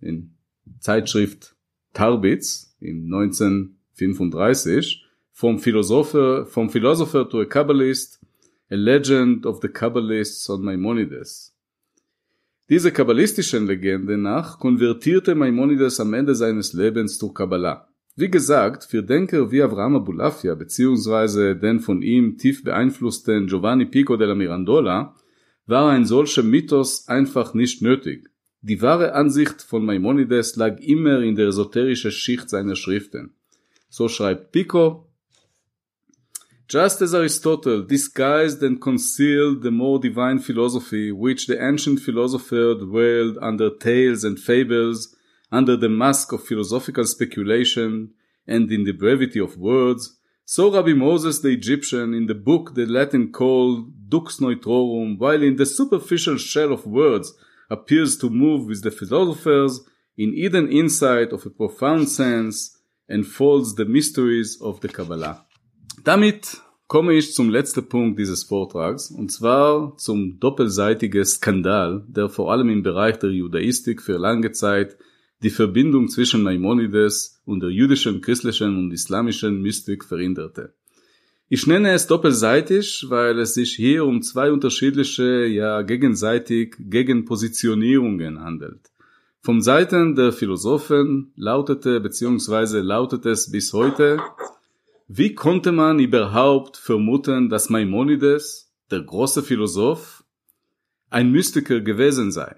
In 0.00 0.34
Zeitschrift 0.80 1.56
Tarbitz 1.92 2.76
in 2.80 3.04
1935 3.12 5.04
vom 5.32 5.58
Philosopher, 5.58 6.46
vom 6.46 6.70
Philosopher 6.70 7.28
to 7.28 7.40
a 7.40 7.44
Kabbalist, 7.44 8.15
A 8.68 8.74
Legend 8.74 9.46
of 9.46 9.60
the 9.62 9.68
Kabbalists 9.68 10.50
on 10.50 10.64
Maimonides. 10.64 11.54
Diese 12.68 12.90
kabbalistischen 12.90 13.64
Legende 13.64 14.18
nach 14.18 14.58
konvertierte 14.58 15.36
Maimonides 15.36 16.00
am 16.00 16.12
Ende 16.14 16.34
seines 16.34 16.72
Lebens 16.72 17.16
zur 17.16 17.32
Kabbalah. 17.32 17.86
Wie 18.16 18.28
gesagt, 18.28 18.82
für 18.82 19.04
Denker 19.04 19.52
wie 19.52 19.62
Avraham 19.62 19.94
Abulafia 19.94 20.56
bzw. 20.56 21.54
den 21.54 21.78
von 21.78 22.02
ihm 22.02 22.38
tief 22.38 22.64
beeinflussten 22.64 23.46
Giovanni 23.46 23.84
Pico 23.84 24.16
della 24.16 24.34
Mirandola 24.34 25.14
war 25.66 25.90
ein 25.90 26.04
solcher 26.04 26.42
Mythos 26.42 27.06
einfach 27.06 27.54
nicht 27.54 27.82
nötig. 27.82 28.30
Die 28.62 28.82
wahre 28.82 29.12
Ansicht 29.12 29.62
von 29.62 29.84
Maimonides 29.84 30.56
lag 30.56 30.80
immer 30.80 31.20
in 31.20 31.36
der 31.36 31.46
esoterischen 31.48 32.10
Schicht 32.10 32.50
seiner 32.50 32.74
Schriften. 32.74 33.36
So 33.88 34.08
schreibt 34.08 34.50
Pico, 34.50 35.05
Just 36.68 37.00
as 37.00 37.14
Aristotle 37.14 37.84
disguised 37.84 38.60
and 38.60 38.82
concealed 38.82 39.62
the 39.62 39.70
more 39.70 40.00
divine 40.00 40.40
philosophy 40.40 41.12
which 41.12 41.46
the 41.46 41.64
ancient 41.64 42.00
philosopher 42.00 42.74
dwelled 42.74 43.38
under 43.40 43.70
tales 43.70 44.24
and 44.24 44.36
fables, 44.36 45.14
under 45.52 45.76
the 45.76 45.88
mask 45.88 46.32
of 46.32 46.44
philosophical 46.44 47.04
speculation, 47.04 48.10
and 48.48 48.72
in 48.72 48.82
the 48.82 48.92
brevity 48.92 49.38
of 49.38 49.56
words, 49.56 50.18
so 50.44 50.72
Rabbi 50.72 50.92
Moses 50.92 51.40
the 51.40 51.50
Egyptian 51.50 52.14
in 52.14 52.26
the 52.26 52.34
book 52.34 52.74
the 52.74 52.86
Latin 52.86 53.30
called 53.30 54.08
Dux 54.08 54.40
Neutrorum, 54.40 55.18
while 55.18 55.42
in 55.44 55.54
the 55.54 55.66
superficial 55.66 56.36
shell 56.36 56.72
of 56.72 56.84
words 56.84 57.32
appears 57.70 58.16
to 58.18 58.28
move 58.28 58.66
with 58.66 58.82
the 58.82 58.90
philosophers 58.90 59.80
in 60.16 60.36
hidden 60.36 60.70
insight 60.72 61.32
of 61.32 61.46
a 61.46 61.50
profound 61.50 62.08
sense 62.08 62.76
and 63.08 63.24
folds 63.24 63.76
the 63.76 63.84
mysteries 63.84 64.58
of 64.60 64.80
the 64.80 64.88
Kabbalah. 64.88 65.45
Damit 66.06 66.62
komme 66.86 67.14
ich 67.14 67.34
zum 67.34 67.50
letzten 67.50 67.88
Punkt 67.88 68.16
dieses 68.16 68.44
Vortrags, 68.44 69.10
und 69.10 69.32
zwar 69.32 69.96
zum 69.96 70.38
doppelseitigen 70.38 71.24
Skandal, 71.24 72.04
der 72.06 72.28
vor 72.28 72.52
allem 72.52 72.68
im 72.68 72.84
Bereich 72.84 73.18
der 73.18 73.30
Judaistik 73.30 74.00
für 74.00 74.16
lange 74.16 74.52
Zeit 74.52 74.96
die 75.42 75.50
Verbindung 75.50 76.06
zwischen 76.06 76.44
Maimonides 76.44 77.42
und 77.44 77.58
der 77.58 77.70
jüdischen, 77.70 78.20
christlichen 78.20 78.78
und 78.78 78.92
islamischen 78.92 79.60
Mystik 79.60 80.04
verhinderte. 80.04 80.74
Ich 81.48 81.66
nenne 81.66 81.90
es 81.90 82.06
doppelseitig, 82.06 83.06
weil 83.08 83.40
es 83.40 83.54
sich 83.54 83.74
hier 83.74 84.04
um 84.04 84.22
zwei 84.22 84.52
unterschiedliche, 84.52 85.46
ja 85.46 85.82
gegenseitig 85.82 86.76
Gegenpositionierungen 86.78 88.40
handelt. 88.40 88.92
Vom 89.42 89.60
Seiten 89.60 90.14
der 90.14 90.30
Philosophen 90.30 91.32
lautete 91.34 91.98
bzw. 91.98 92.78
lautet 92.78 93.26
es 93.26 93.50
bis 93.50 93.72
heute, 93.72 94.20
wie 95.08 95.34
konnte 95.34 95.70
man 95.70 96.00
überhaupt 96.00 96.76
vermuten, 96.76 97.48
dass 97.48 97.70
Maimonides, 97.70 98.72
der 98.90 99.02
große 99.02 99.44
Philosoph, 99.44 100.24
ein 101.10 101.30
Mystiker 101.30 101.80
gewesen 101.80 102.32
sei? 102.32 102.56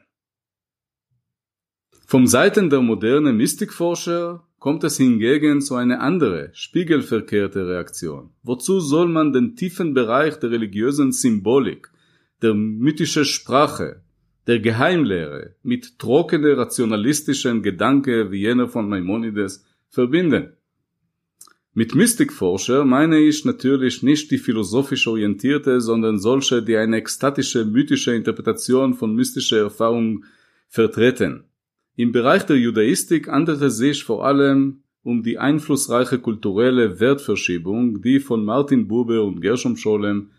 Vom 2.07 2.27
Seiten 2.27 2.71
der 2.71 2.81
modernen 2.81 3.37
Mystikforscher 3.37 4.49
kommt 4.59 4.83
es 4.83 4.97
hingegen 4.97 5.61
zu 5.61 5.75
einer 5.75 6.01
andere, 6.01 6.49
spiegelverkehrte 6.55 7.69
Reaktion. 7.69 8.31
Wozu 8.43 8.81
soll 8.81 9.09
man 9.09 9.35
den 9.35 9.55
tiefen 9.55 9.93
Bereich 9.93 10.39
der 10.39 10.51
religiösen 10.51 11.13
Symbolik, 11.13 11.91
der 12.41 12.55
mythischen 12.55 13.27
Sprache, 13.27 14.01
der 14.47 14.61
Geheimlehre 14.61 15.55
mit 15.63 15.99
trockener 15.99 16.57
rationalistischen 16.57 17.63
Gedanke 17.63 18.33
wie 18.33 18.41
jener 18.41 18.69
von 18.69 18.89
Maimonides 18.89 19.67
verbinden? 19.91 20.55
Mit 21.79 21.95
Mystikforscher 21.95 22.85
meine 22.85 23.21
ich 23.21 23.45
natürlich 23.45 24.03
nicht 24.03 24.33
die 24.33 24.39
philosophisch 24.39 25.07
orientierte, 25.07 25.81
sondern 25.81 26.19
solche, 26.19 26.61
die 26.61 26.77
eine 26.77 26.97
ekstatische, 26.97 27.65
mythische 27.65 28.17
Interpretation 28.17 28.95
von 28.95 29.15
mystischer 29.15 29.59
Erfahrung 29.59 30.25
vertreten. 30.67 31.45
Im 31.95 32.11
Bereich 32.11 32.43
der 32.47 32.57
Judaistik 32.57 33.29
handelt 33.29 33.63
es 33.63 33.77
sich 33.77 34.03
vor 34.03 34.27
allem 34.27 34.83
um 35.05 35.23
die 35.23 35.39
einflussreiche 35.39 36.19
kulturelle 36.19 36.99
Wertverschiebung, 36.99 38.03
die 38.03 38.19
von 38.19 38.45
Martin 38.45 38.89
Buber 38.89 39.23
und 39.23 39.41
Gershom 39.41 39.77
Scholem 39.77 40.31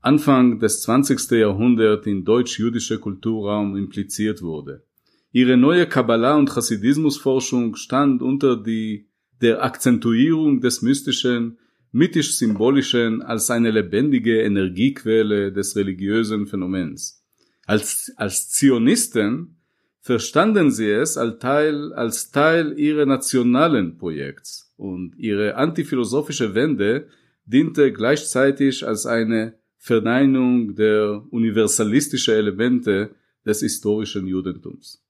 Anfang 0.00 0.58
des 0.58 0.82
20. 0.82 1.30
Jahrhunderts 1.30 2.08
in 2.08 2.24
deutsch-jüdischer 2.24 2.98
Kulturraum 2.98 3.76
impliziert 3.76 4.42
wurde. 4.42 4.82
Ihre 5.30 5.56
neue 5.56 5.86
Kabbalah- 5.86 6.38
und 6.38 6.56
Hasidismusforschung 6.56 7.76
stand 7.76 8.20
unter 8.20 8.56
die, 8.56 9.07
der 9.40 9.62
Akzentuierung 9.62 10.60
des 10.60 10.82
Mystischen, 10.82 11.58
mythisch-symbolischen 11.92 13.22
als 13.22 13.50
eine 13.50 13.70
lebendige 13.70 14.42
Energiequelle 14.42 15.52
des 15.52 15.76
religiösen 15.76 16.46
Phänomens. 16.46 17.24
Als, 17.66 18.12
als 18.16 18.50
Zionisten 18.50 19.56
verstanden 20.00 20.70
sie 20.70 20.90
es 20.90 21.16
als 21.16 21.38
Teil, 21.38 21.92
als 21.92 22.30
Teil 22.30 22.78
ihres 22.78 23.06
nationalen 23.06 23.98
Projekts 23.98 24.72
und 24.76 25.14
ihre 25.18 25.56
antiphilosophische 25.56 26.54
Wende 26.54 27.08
diente 27.44 27.92
gleichzeitig 27.92 28.86
als 28.86 29.06
eine 29.06 29.54
Verneinung 29.76 30.74
der 30.74 31.22
universalistischen 31.30 32.34
Elemente 32.34 33.14
des 33.44 33.60
historischen 33.60 34.26
Judentums. 34.26 35.02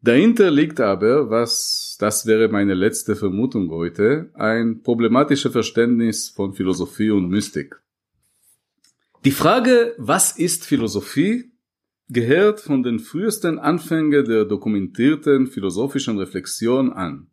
Dahinter 0.00 0.50
liegt 0.50 0.78
aber, 0.80 1.28
was, 1.28 1.96
das 1.98 2.24
wäre 2.24 2.48
meine 2.48 2.74
letzte 2.74 3.16
Vermutung 3.16 3.70
heute, 3.70 4.30
ein 4.34 4.82
problematisches 4.82 5.50
Verständnis 5.50 6.28
von 6.28 6.54
Philosophie 6.54 7.10
und 7.10 7.28
Mystik. 7.28 7.80
Die 9.24 9.32
Frage, 9.32 9.94
was 9.98 10.38
ist 10.38 10.64
Philosophie, 10.64 11.50
gehört 12.08 12.60
von 12.60 12.84
den 12.84 13.00
frühesten 13.00 13.58
Anfängen 13.58 14.24
der 14.24 14.44
dokumentierten 14.44 15.48
philosophischen 15.48 16.16
Reflexion 16.18 16.92
an. 16.92 17.26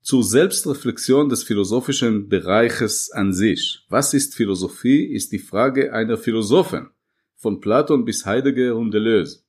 Zur 0.00 0.24
Selbstreflexion 0.24 1.28
des 1.28 1.42
philosophischen 1.42 2.30
Bereiches 2.30 3.10
an 3.10 3.34
sich. 3.34 3.84
Was 3.90 4.14
ist 4.14 4.34
Philosophie, 4.34 5.04
ist 5.04 5.30
die 5.30 5.38
Frage 5.38 5.92
einer 5.92 6.16
Philosophen, 6.16 6.88
von 7.36 7.60
Platon 7.60 8.06
bis 8.06 8.24
Heidegger 8.24 8.74
und 8.76 8.92
Deleuze. 8.92 9.42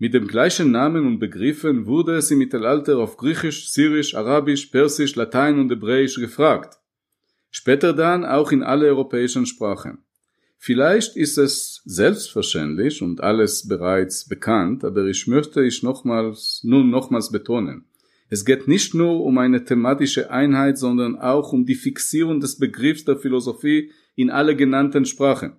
Mit 0.00 0.14
dem 0.14 0.28
gleichen 0.28 0.70
Namen 0.70 1.08
und 1.08 1.18
Begriffen 1.18 1.86
wurde 1.86 2.14
es 2.14 2.30
im 2.30 2.38
Mittelalter 2.38 2.98
auf 2.98 3.16
Griechisch, 3.16 3.68
Syrisch, 3.70 4.14
Arabisch, 4.14 4.66
Persisch, 4.66 5.16
Latein 5.16 5.58
und 5.58 5.72
Hebräisch 5.72 6.20
gefragt. 6.20 6.78
Später 7.50 7.92
dann 7.92 8.24
auch 8.24 8.52
in 8.52 8.62
alle 8.62 8.86
europäischen 8.86 9.44
Sprachen. 9.44 9.98
Vielleicht 10.56 11.16
ist 11.16 11.36
es 11.36 11.82
selbstverständlich 11.84 13.02
und 13.02 13.20
alles 13.22 13.66
bereits 13.66 14.28
bekannt, 14.28 14.84
aber 14.84 15.04
ich 15.06 15.26
möchte 15.26 15.64
ich 15.64 15.82
nochmals, 15.82 16.60
nun 16.62 16.90
nochmals 16.90 17.32
betonen. 17.32 17.84
Es 18.28 18.44
geht 18.44 18.68
nicht 18.68 18.94
nur 18.94 19.24
um 19.24 19.36
eine 19.38 19.64
thematische 19.64 20.30
Einheit, 20.30 20.78
sondern 20.78 21.18
auch 21.18 21.52
um 21.52 21.66
die 21.66 21.74
Fixierung 21.74 22.38
des 22.38 22.56
Begriffs 22.56 23.04
der 23.04 23.16
Philosophie 23.16 23.90
in 24.14 24.30
alle 24.30 24.54
genannten 24.54 25.06
Sprachen, 25.06 25.56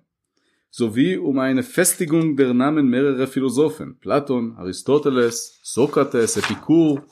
sowie 0.70 1.16
um 1.16 1.38
eine 1.38 1.62
Festigung 1.62 2.36
der 2.36 2.54
Namen 2.54 2.88
mehrerer 2.88 3.26
Philosophen, 3.26 3.98
Platon, 3.98 4.54
Aristoteles, 4.56 5.60
Sokrates, 5.62 6.36
Epikur, 6.36 7.04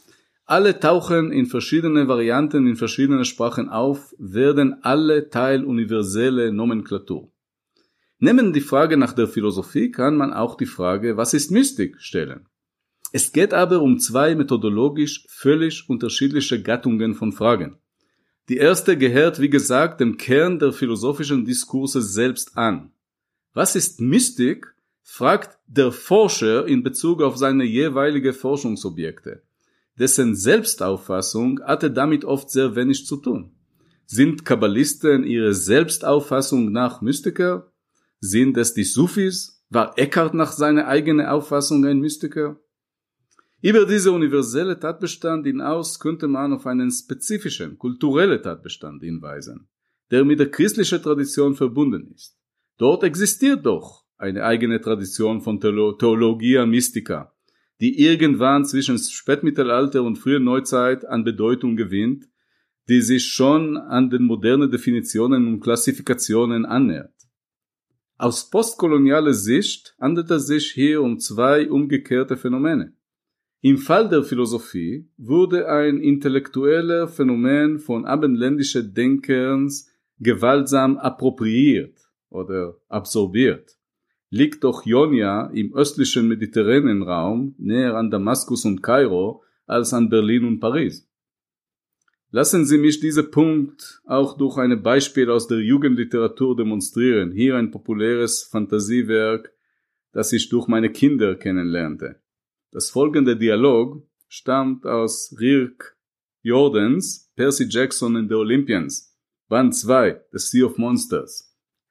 alle 0.44 0.80
tauchen 0.80 1.30
in 1.30 1.46
verschiedene 1.46 2.08
Varianten 2.08 2.66
in 2.66 2.76
verschiedenen 2.76 3.24
Sprachen 3.24 3.68
auf, 3.68 4.14
werden 4.18 4.82
alle 4.82 5.28
Teil 5.28 5.64
universelle 5.64 6.52
Nomenklatur. 6.52 7.30
Nehmen 8.18 8.52
die 8.52 8.62
Frage 8.62 8.96
nach 8.96 9.12
der 9.12 9.28
Philosophie 9.28 9.90
kann 9.90 10.16
man 10.16 10.32
auch 10.32 10.56
die 10.56 10.66
Frage, 10.66 11.16
was 11.16 11.34
ist 11.34 11.50
Mystik, 11.50 12.00
stellen. 12.00 12.48
Es 13.12 13.32
geht 13.32 13.54
aber 13.54 13.80
um 13.80 13.98
zwei 13.98 14.34
methodologisch 14.34 15.26
völlig 15.28 15.88
unterschiedliche 15.88 16.62
Gattungen 16.62 17.14
von 17.14 17.32
Fragen. 17.32 17.76
Die 18.48 18.56
erste 18.56 18.96
gehört, 18.96 19.40
wie 19.40 19.50
gesagt, 19.50 20.00
dem 20.00 20.16
Kern 20.16 20.58
der 20.58 20.72
philosophischen 20.72 21.44
Diskurse 21.44 22.02
selbst 22.02 22.56
an. 22.56 22.92
Was 23.54 23.76
ist 23.76 24.00
Mystik? 24.00 24.66
fragt 25.02 25.58
der 25.66 25.90
Forscher 25.90 26.66
in 26.66 26.82
Bezug 26.82 27.22
auf 27.22 27.38
seine 27.38 27.64
jeweilige 27.64 28.34
Forschungsobjekte. 28.34 29.42
Dessen 29.98 30.36
Selbstauffassung 30.36 31.60
hatte 31.64 31.90
damit 31.90 32.24
oft 32.24 32.50
sehr 32.50 32.76
wenig 32.76 33.06
zu 33.06 33.16
tun. 33.16 33.52
Sind 34.06 34.44
Kabbalisten 34.44 35.24
ihre 35.24 35.54
Selbstauffassung 35.54 36.72
nach 36.72 37.00
Mystiker? 37.00 37.72
Sind 38.20 38.56
es 38.56 38.74
die 38.74 38.84
Sufis? 38.84 39.64
War 39.70 39.98
Eckhart 39.98 40.34
nach 40.34 40.52
seiner 40.52 40.86
eigenen 40.86 41.26
Auffassung 41.26 41.84
ein 41.84 42.00
Mystiker? 42.00 42.60
Über 43.60 43.86
diese 43.86 44.12
universelle 44.12 44.78
Tatbestand 44.78 45.44
hinaus 45.46 45.98
könnte 45.98 46.28
man 46.28 46.52
auf 46.52 46.66
einen 46.66 46.92
spezifischen, 46.92 47.76
kulturellen 47.76 48.40
Tatbestand 48.40 49.02
hinweisen, 49.02 49.68
der 50.12 50.24
mit 50.24 50.38
der 50.38 50.50
christlichen 50.50 51.02
Tradition 51.02 51.56
verbunden 51.56 52.12
ist. 52.14 52.37
Dort 52.78 53.02
existiert 53.02 53.66
doch 53.66 54.04
eine 54.18 54.44
eigene 54.44 54.80
Tradition 54.80 55.40
von 55.40 55.60
Theologia 55.60 56.64
Mystica, 56.64 57.34
die 57.80 58.00
irgendwann 58.00 58.64
zwischen 58.64 58.98
Spätmittelalter 58.98 60.04
und 60.04 60.16
früher 60.16 60.38
Neuzeit 60.38 61.04
an 61.04 61.24
Bedeutung 61.24 61.76
gewinnt, 61.76 62.28
die 62.88 63.00
sich 63.00 63.26
schon 63.26 63.76
an 63.76 64.10
den 64.10 64.22
modernen 64.22 64.70
Definitionen 64.70 65.48
und 65.48 65.60
Klassifikationen 65.60 66.64
annähert. 66.64 67.14
Aus 68.16 68.48
postkolonialer 68.48 69.34
Sicht 69.34 69.94
handelt 70.00 70.30
es 70.30 70.46
sich 70.46 70.70
hier 70.70 71.02
um 71.02 71.18
zwei 71.18 71.68
umgekehrte 71.68 72.36
Phänomene. 72.36 72.94
Im 73.60 73.78
Fall 73.78 74.08
der 74.08 74.22
Philosophie 74.22 75.08
wurde 75.16 75.68
ein 75.68 75.98
intellektueller 75.98 77.08
Phänomen 77.08 77.80
von 77.80 78.06
abendländischen 78.06 78.94
Denkens 78.94 79.90
gewaltsam 80.20 80.96
appropriiert 80.96 81.97
oder 82.30 82.76
absorbiert. 82.88 83.76
Liegt 84.30 84.64
doch 84.64 84.84
Ionia 84.84 85.46
im 85.54 85.74
östlichen 85.74 86.28
mediterranen 86.28 87.02
Raum 87.02 87.54
näher 87.58 87.96
an 87.96 88.10
Damaskus 88.10 88.64
und 88.64 88.82
Kairo 88.82 89.42
als 89.66 89.94
an 89.94 90.10
Berlin 90.10 90.44
und 90.44 90.60
Paris. 90.60 91.08
Lassen 92.30 92.66
Sie 92.66 92.76
mich 92.76 93.00
diesen 93.00 93.30
Punkt 93.30 94.02
auch 94.04 94.36
durch 94.36 94.58
ein 94.58 94.82
Beispiel 94.82 95.30
aus 95.30 95.48
der 95.48 95.60
Jugendliteratur 95.60 96.54
demonstrieren. 96.56 97.32
Hier 97.32 97.56
ein 97.56 97.70
populäres 97.70 98.42
Fantasiewerk, 98.42 99.50
das 100.12 100.32
ich 100.34 100.50
durch 100.50 100.68
meine 100.68 100.90
Kinder 100.90 101.36
kennenlernte. 101.36 102.20
Das 102.70 102.90
folgende 102.90 103.34
Dialog 103.34 104.02
stammt 104.28 104.84
aus 104.84 105.34
Rirk 105.40 105.96
Jordans, 106.42 107.32
Percy 107.34 107.66
Jackson 107.68 108.16
and 108.16 108.28
the 108.28 108.34
Olympians, 108.34 109.16
Band 109.48 109.74
2, 109.74 110.20
The 110.32 110.38
Sea 110.38 110.64
of 110.64 110.76
Monsters. 110.76 111.47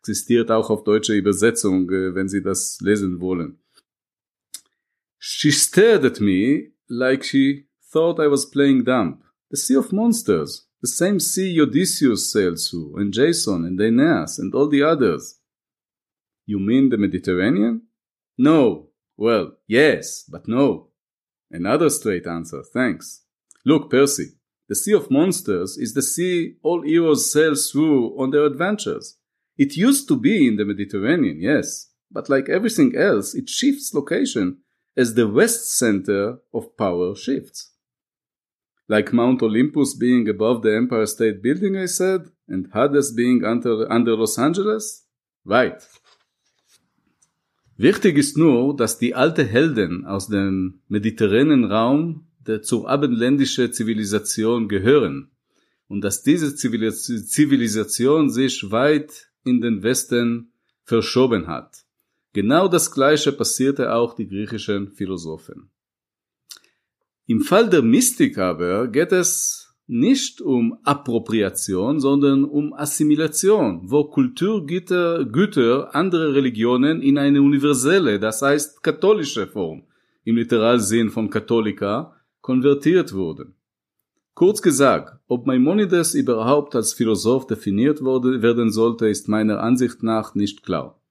Existiert 0.08 0.50
auch 0.52 0.70
auf 0.70 0.86
deutsche 0.86 1.14
Übersetzung, 1.14 1.90
äh, 1.90 2.16
wenn 2.16 2.30
Sie 2.30 2.42
das 2.42 2.80
lesen 2.80 3.20
wollen. 3.20 3.60
She 5.20 5.52
stared 5.52 6.06
at 6.06 6.22
me 6.22 6.72
like 6.88 7.26
she 7.26 7.68
thought 7.92 8.18
I 8.18 8.32
was 8.32 8.50
playing 8.50 8.86
dumb. 8.86 9.22
The 9.50 9.58
Sea 9.58 9.76
of 9.76 9.92
Monsters, 9.92 10.70
the 10.82 10.88
same 10.88 11.20
sea 11.20 11.60
Odysseus 11.60 12.32
sailed 12.32 12.58
through, 12.60 12.96
and 12.98 13.14
Jason, 13.14 13.66
and 13.66 13.82
Aeneas, 13.82 14.40
and 14.40 14.56
all 14.56 14.70
the 14.70 14.84
others. 14.84 15.42
You 16.46 16.60
mean 16.60 16.88
the 16.88 16.98
Mediterranean? 16.98 17.82
No, 18.38 18.88
Well, 19.18 19.58
yes, 19.68 20.24
but 20.30 20.48
no. 20.48 20.90
Another 21.50 21.90
straight 21.90 22.28
answer, 22.28 22.64
thanks. 22.64 23.24
Look, 23.66 23.90
Percy, 23.90 24.34
the 24.70 24.76
Sea 24.76 24.94
of 24.94 25.10
Monsters 25.10 25.78
is 25.78 25.94
the 25.94 26.02
sea 26.02 26.56
all 26.62 26.84
heroes 26.84 27.32
sail 27.32 27.56
through 27.56 28.18
on 28.20 28.30
their 28.30 28.46
adventures. 28.46 29.17
It 29.58 29.76
used 29.76 30.08
to 30.08 30.16
be 30.16 30.48
in 30.48 30.58
the 30.58 30.66
Mediterranean, 30.66 31.42
yes, 31.42 31.90
but 32.12 32.30
like 32.30 32.48
everything 32.50 32.96
else, 32.96 33.34
it 33.34 33.50
shifts 33.50 33.94
location 33.94 34.58
as 34.96 35.14
the 35.14 35.28
west 35.28 35.78
center 35.78 36.40
of 36.54 36.78
power 36.78 37.16
shifts. 37.16 37.74
Like 38.88 39.12
Mount 39.12 39.42
Olympus 39.42 39.96
being 39.96 40.30
above 40.30 40.62
the 40.62 40.76
Empire 40.76 41.06
State 41.06 41.42
Building, 41.42 41.76
I 41.76 41.88
said, 41.88 42.32
and 42.48 42.70
Hades 42.74 43.12
being 43.12 43.44
under, 43.44 43.92
under 43.92 44.16
Los 44.16 44.38
Angeles? 44.38 45.06
Right. 45.44 45.82
Wichtig 47.78 48.18
ist 48.18 48.38
nur, 48.38 48.76
dass 48.76 48.98
die 48.98 49.14
alten 49.14 49.46
Helden 49.46 50.06
aus 50.06 50.28
dem 50.28 50.82
mediterranen 50.88 51.66
Raum 51.66 52.28
der 52.48 52.62
zur 52.62 52.90
abendländischen 52.90 53.72
Zivilisation 53.74 54.68
gehören 54.68 55.32
und 55.88 56.02
dass 56.02 56.24
diese 56.24 56.56
Zivilisation 56.56 58.30
sich 58.30 58.72
weit 58.72 59.30
in 59.48 59.62
den 59.62 59.82
Westen 59.84 60.52
verschoben 60.84 61.48
hat. 61.48 61.86
Genau 62.34 62.68
das 62.68 62.92
Gleiche 62.92 63.32
passierte 63.32 63.94
auch 63.94 64.14
die 64.14 64.28
griechischen 64.28 64.92
Philosophen. 64.92 65.72
Im 67.26 67.42
Fall 67.42 67.70
der 67.70 67.82
Mystik 67.82 68.38
aber 68.38 68.88
geht 68.88 69.12
es 69.12 69.74
nicht 69.88 70.42
um 70.42 70.78
Appropriation, 70.84 72.00
sondern 72.00 72.44
um 72.44 72.74
Assimilation, 72.74 73.82
wo 73.84 74.04
Kulturgüter 74.04 75.26
Güter 75.26 75.96
anderer 75.96 76.34
Religionen 76.34 77.02
in 77.02 77.18
eine 77.18 77.42
universelle, 77.42 78.20
das 78.20 78.42
heißt 78.42 78.84
katholische 78.84 79.48
Form, 79.48 79.84
im 80.24 80.36
Literalsinn 80.36 81.10
von 81.10 81.30
Katholika, 81.30 82.16
konvertiert 82.42 83.14
wurden. 83.14 83.57
Kurz 84.38 84.62
gesagt, 84.62 85.20
ob 85.28 85.48
Maimonides 85.48 86.14
überhaupt 86.14 86.76
als 86.76 86.94
Philosoph 86.94 87.48
definiert 87.48 88.04
wurde, 88.04 88.44
werden 88.44 88.72
sollte, 88.72 89.08
ist 89.08 89.28
meiner 89.28 89.64
Ansicht 89.64 90.04
nach 90.04 90.36
nicht 90.36 90.62
klar. 90.62 91.02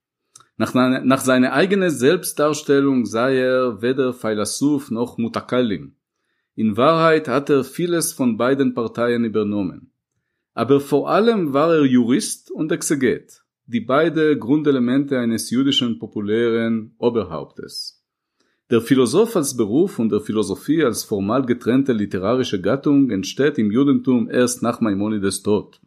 Nach, 0.56 0.74
nach 0.74 1.18
seiner 1.18 1.52
eigenen 1.52 1.90
Selbstdarstellung 1.90 3.04
sei 3.04 3.38
er 3.38 3.82
weder 3.82 4.12
Philosoph 4.12 4.92
noch 4.92 5.18
Mutakallim. 5.18 5.96
In 6.54 6.76
Wahrheit 6.76 7.26
hat 7.26 7.50
er 7.50 7.64
vieles 7.64 8.12
von 8.12 8.36
beiden 8.36 8.74
Parteien 8.74 9.24
übernommen. 9.24 9.90
Aber 10.54 10.78
vor 10.78 11.10
allem 11.10 11.52
war 11.52 11.74
er 11.74 11.84
Jurist 11.84 12.52
und 12.52 12.70
Exeget, 12.70 13.42
die 13.66 13.80
beide 13.80 14.38
Grundelemente 14.38 15.18
eines 15.18 15.50
jüdischen 15.50 15.98
populären 15.98 16.94
Oberhauptes. 16.98 17.95
Der 18.68 18.80
Philosoph 18.80 19.36
als 19.36 19.56
Beruf 19.56 20.00
und 20.00 20.10
der 20.10 20.18
Philosophie 20.18 20.82
als 20.82 21.04
formal 21.04 21.46
getrennte 21.46 21.92
literarische 21.92 22.60
Gattung 22.60 23.10
entsteht 23.10 23.58
im 23.58 23.70
Judentum 23.70 24.28
erst 24.28 24.60
nach 24.60 24.80
Maimonides 24.80 25.44
Tod, 25.44 25.80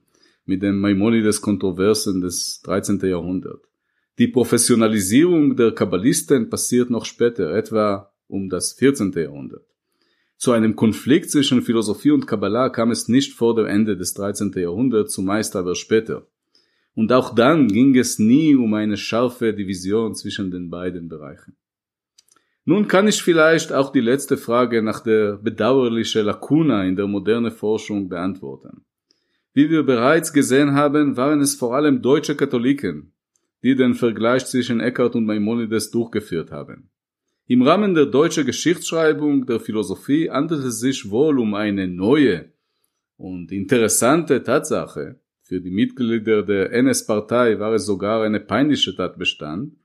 mit 0.45 0.61
den 0.61 0.79
Maimonides-Kontroversen 0.79 2.21
des 2.21 2.61
13. 2.63 2.99
Jahrhunderts. 3.01 3.67
Die 4.17 4.29
Professionalisierung 4.29 5.57
der 5.57 5.73
Kabbalisten 5.73 6.49
passiert 6.49 6.89
noch 6.89 7.03
später, 7.03 7.53
etwa 7.53 8.13
um 8.27 8.47
das 8.47 8.71
14. 8.71 9.11
Jahrhundert. 9.11 9.65
Zu 10.37 10.53
einem 10.53 10.77
Konflikt 10.77 11.31
zwischen 11.31 11.61
Philosophie 11.61 12.11
und 12.11 12.27
Kabbalah 12.27 12.69
kam 12.69 12.91
es 12.91 13.09
nicht 13.09 13.33
vor 13.33 13.55
dem 13.55 13.65
Ende 13.65 13.97
des 13.97 14.13
13. 14.13 14.53
Jahrhunderts, 14.55 15.13
zumeist 15.13 15.57
aber 15.57 15.75
später. 15.75 16.27
Und 16.95 17.11
auch 17.11 17.35
dann 17.35 17.67
ging 17.67 17.97
es 17.97 18.19
nie 18.19 18.55
um 18.55 18.73
eine 18.73 18.95
scharfe 18.95 19.53
Division 19.53 20.15
zwischen 20.15 20.49
den 20.49 20.69
beiden 20.69 21.09
Bereichen. 21.09 21.58
Nun 22.65 22.87
kann 22.87 23.07
ich 23.07 23.23
vielleicht 23.23 23.71
auch 23.73 23.91
die 23.91 24.01
letzte 24.01 24.37
Frage 24.37 24.81
nach 24.81 24.99
der 24.99 25.37
bedauerlichen 25.37 26.25
Lakuna 26.25 26.83
in 26.85 26.95
der 26.95 27.07
modernen 27.07 27.51
Forschung 27.51 28.09
beantworten. 28.09 28.85
Wie 29.53 29.69
wir 29.69 29.83
bereits 29.83 30.31
gesehen 30.31 30.73
haben, 30.73 31.17
waren 31.17 31.41
es 31.41 31.55
vor 31.55 31.75
allem 31.75 32.01
deutsche 32.01 32.35
Katholiken, 32.35 33.13
die 33.63 33.75
den 33.75 33.95
Vergleich 33.95 34.45
zwischen 34.45 34.79
Eckhart 34.79 35.15
und 35.15 35.25
Maimonides 35.25 35.89
durchgeführt 35.91 36.51
haben. 36.51 36.89
Im 37.47 37.63
Rahmen 37.63 37.95
der 37.95 38.05
deutschen 38.05 38.45
Geschichtsschreibung 38.45 39.47
der 39.47 39.59
Philosophie 39.59 40.29
handelt 40.29 40.63
es 40.63 40.79
sich 40.79 41.09
wohl 41.09 41.39
um 41.39 41.55
eine 41.55 41.87
neue 41.87 42.53
und 43.17 43.51
interessante 43.51 44.43
Tatsache. 44.43 45.19
Für 45.41 45.59
die 45.59 45.71
Mitglieder 45.71 46.43
der 46.43 46.71
NS-Partei 46.71 47.59
war 47.59 47.73
es 47.73 47.87
sogar 47.87 48.21
eine 48.21 48.39
peinliche 48.39 48.95
Tatbestand, 48.95 49.78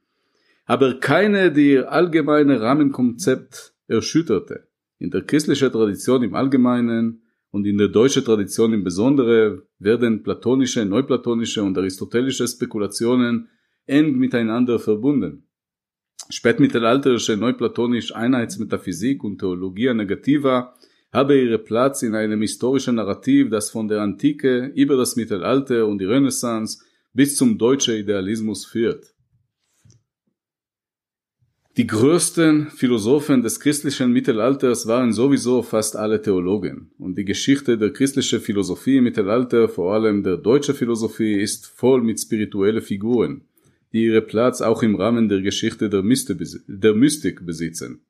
aber 0.64 0.94
keine, 1.00 1.52
die 1.52 1.72
ihr 1.72 1.92
allgemeine 1.92 2.60
Rahmenkonzept 2.60 3.74
erschütterte. 3.86 4.68
In 4.98 5.10
der 5.10 5.22
christlichen 5.22 5.70
Tradition 5.70 6.22
im 6.22 6.34
Allgemeinen 6.34 7.22
und 7.50 7.66
in 7.66 7.78
der 7.78 7.88
deutschen 7.88 8.24
Tradition 8.24 8.72
im 8.72 8.82
Besonderen 8.82 9.62
werden 9.78 10.22
platonische, 10.22 10.84
neuplatonische 10.84 11.62
und 11.62 11.76
aristotelische 11.76 12.48
Spekulationen 12.48 13.48
eng 13.86 14.16
miteinander 14.16 14.78
verbunden. 14.78 15.46
Spätmittelalterliche 16.30 17.36
neuplatonische 17.36 18.16
Einheitsmetaphysik 18.16 19.22
und 19.24 19.38
Theologia 19.38 19.92
Negativa 19.92 20.74
habe 21.12 21.40
ihre 21.40 21.58
Platz 21.58 22.02
in 22.02 22.14
einem 22.14 22.40
historischen 22.40 22.96
Narrativ, 22.96 23.50
das 23.50 23.70
von 23.70 23.86
der 23.86 24.00
Antike 24.00 24.72
über 24.74 24.96
das 24.96 25.16
Mittelalter 25.16 25.86
und 25.86 25.98
die 25.98 26.06
Renaissance 26.06 26.82
bis 27.12 27.36
zum 27.36 27.58
deutschen 27.58 27.94
Idealismus 27.94 28.64
führt. 28.64 29.13
Die 31.76 31.88
größten 31.88 32.70
Philosophen 32.70 33.42
des 33.42 33.58
christlichen 33.58 34.12
Mittelalters 34.12 34.86
waren 34.86 35.12
sowieso 35.12 35.60
fast 35.62 35.96
alle 35.96 36.22
Theologen. 36.22 36.92
Und 36.98 37.18
die 37.18 37.24
Geschichte 37.24 37.76
der 37.76 37.92
christlichen 37.92 38.40
Philosophie 38.40 38.98
im 38.98 39.04
Mittelalter, 39.04 39.68
vor 39.68 39.92
allem 39.92 40.22
der 40.22 40.36
deutschen 40.36 40.76
Philosophie, 40.76 41.34
ist 41.34 41.66
voll 41.66 42.00
mit 42.00 42.20
spirituellen 42.20 42.80
Figuren, 42.80 43.40
die 43.92 44.04
ihre 44.04 44.22
Platz 44.22 44.60
auch 44.60 44.84
im 44.84 44.94
Rahmen 44.94 45.28
der 45.28 45.40
Geschichte 45.40 45.90
der, 45.90 46.04
Mystik 46.94 47.44
besitzen. 47.44 48.02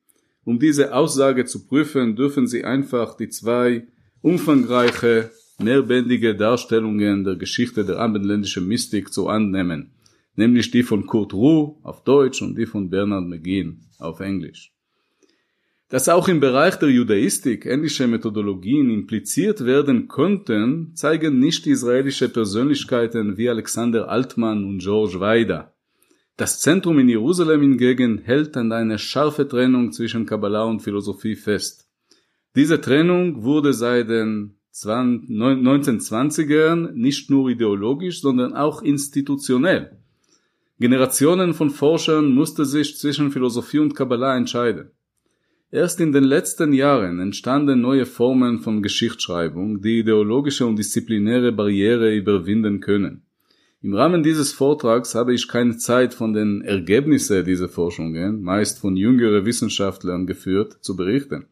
Um 0.44 0.58
diese 0.58 0.92
Aussage 0.92 1.46
zu 1.46 1.64
prüfen, 1.66 2.16
dürfen 2.16 2.46
Sie 2.46 2.64
einfach 2.64 3.16
die 3.16 3.30
zwei 3.30 3.86
umfangreiche, 4.20 5.30
mehrbändige 5.58 6.36
Darstellungen 6.36 7.24
der 7.24 7.36
Geschichte 7.36 7.86
der 7.86 7.96
abendländischen 7.96 8.68
Mystik 8.68 9.10
zu 9.10 9.28
annehmen 9.28 9.94
nämlich 10.36 10.70
die 10.70 10.82
von 10.82 11.06
Kurt 11.06 11.32
Ruh 11.32 11.78
auf 11.82 12.04
Deutsch 12.04 12.42
und 12.42 12.56
die 12.56 12.66
von 12.66 12.90
Bernard 12.90 13.26
McGinn 13.26 13.80
auf 13.98 14.20
Englisch. 14.20 14.72
Dass 15.88 16.08
auch 16.08 16.28
im 16.28 16.40
Bereich 16.40 16.76
der 16.76 16.90
Judaistik 16.90 17.66
ähnliche 17.66 18.06
Methodologien 18.06 18.90
impliziert 18.90 19.64
werden 19.64 20.08
könnten, 20.08 20.92
zeigen 20.94 21.38
nicht 21.38 21.66
israelische 21.66 22.28
Persönlichkeiten 22.28 23.36
wie 23.36 23.48
Alexander 23.48 24.08
Altmann 24.08 24.64
und 24.64 24.78
George 24.78 25.20
Weida. 25.20 25.72
Das 26.36 26.60
Zentrum 26.60 26.98
in 26.98 27.08
Jerusalem 27.08 27.60
hingegen 27.60 28.18
hält 28.18 28.56
an 28.56 28.72
eine 28.72 28.98
scharfe 28.98 29.46
Trennung 29.46 29.92
zwischen 29.92 30.26
Kabbalah 30.26 30.64
und 30.64 30.80
Philosophie 30.80 31.36
fest. 31.36 31.88
Diese 32.56 32.80
Trennung 32.80 33.44
wurde 33.44 33.72
seit 33.72 34.08
den 34.08 34.56
1920ern 34.72 36.90
nicht 36.92 37.30
nur 37.30 37.50
ideologisch, 37.50 38.20
sondern 38.20 38.54
auch 38.54 38.82
institutionell 38.82 40.03
Generationen 40.80 41.54
von 41.54 41.70
Forschern 41.70 42.32
mussten 42.32 42.64
sich 42.64 42.98
zwischen 42.98 43.30
Philosophie 43.30 43.78
und 43.78 43.94
Kabbalah 43.94 44.36
entscheiden. 44.36 44.90
Erst 45.70 46.00
in 46.00 46.12
den 46.12 46.24
letzten 46.24 46.72
Jahren 46.72 47.20
entstanden 47.20 47.80
neue 47.80 48.06
Formen 48.06 48.58
von 48.58 48.82
Geschichtsschreibung, 48.82 49.80
die 49.82 50.00
ideologische 50.00 50.66
und 50.66 50.76
disziplinäre 50.76 51.52
Barriere 51.52 52.14
überwinden 52.14 52.80
können. 52.80 53.22
Im 53.82 53.94
Rahmen 53.94 54.22
dieses 54.22 54.52
Vortrags 54.52 55.14
habe 55.14 55.34
ich 55.34 55.46
keine 55.46 55.76
Zeit 55.76 56.14
von 56.14 56.32
den 56.32 56.62
Ergebnissen 56.62 57.44
dieser 57.44 57.68
Forschungen, 57.68 58.42
meist 58.42 58.78
von 58.78 58.96
jüngeren 58.96 59.44
Wissenschaftlern 59.44 60.26
geführt, 60.26 60.78
zu 60.80 60.96
berichten. 60.96 61.46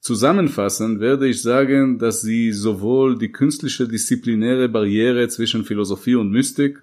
Zusammenfassend 0.00 1.00
werde 1.00 1.28
ich 1.28 1.40
sagen, 1.40 1.98
dass 1.98 2.20
sie 2.20 2.52
sowohl 2.52 3.16
die 3.16 3.30
künstliche 3.32 3.86
disziplinäre 3.86 4.68
Barriere 4.68 5.28
zwischen 5.28 5.64
Philosophie 5.64 6.16
und 6.16 6.30
Mystik 6.30 6.82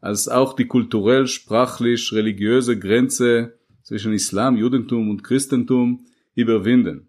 als 0.00 0.28
auch 0.28 0.54
die 0.54 0.66
kulturell, 0.66 1.26
sprachlich, 1.26 2.12
religiöse 2.12 2.78
Grenze 2.78 3.54
zwischen 3.82 4.12
Islam, 4.12 4.56
Judentum 4.56 5.10
und 5.10 5.24
Christentum 5.24 6.04
überwinden. 6.34 7.08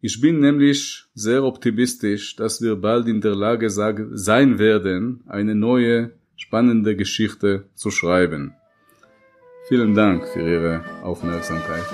Ich 0.00 0.20
bin 0.20 0.40
nämlich 0.40 1.04
sehr 1.14 1.44
optimistisch, 1.44 2.34
dass 2.36 2.62
wir 2.62 2.76
bald 2.76 3.06
in 3.06 3.20
der 3.20 3.34
Lage 3.34 3.68
sein 3.68 4.58
werden, 4.58 5.22
eine 5.26 5.54
neue, 5.54 6.12
spannende 6.36 6.96
Geschichte 6.96 7.66
zu 7.74 7.90
schreiben. 7.90 8.54
Vielen 9.68 9.94
Dank 9.94 10.26
für 10.26 10.40
Ihre 10.40 10.82
Aufmerksamkeit. 11.02 11.84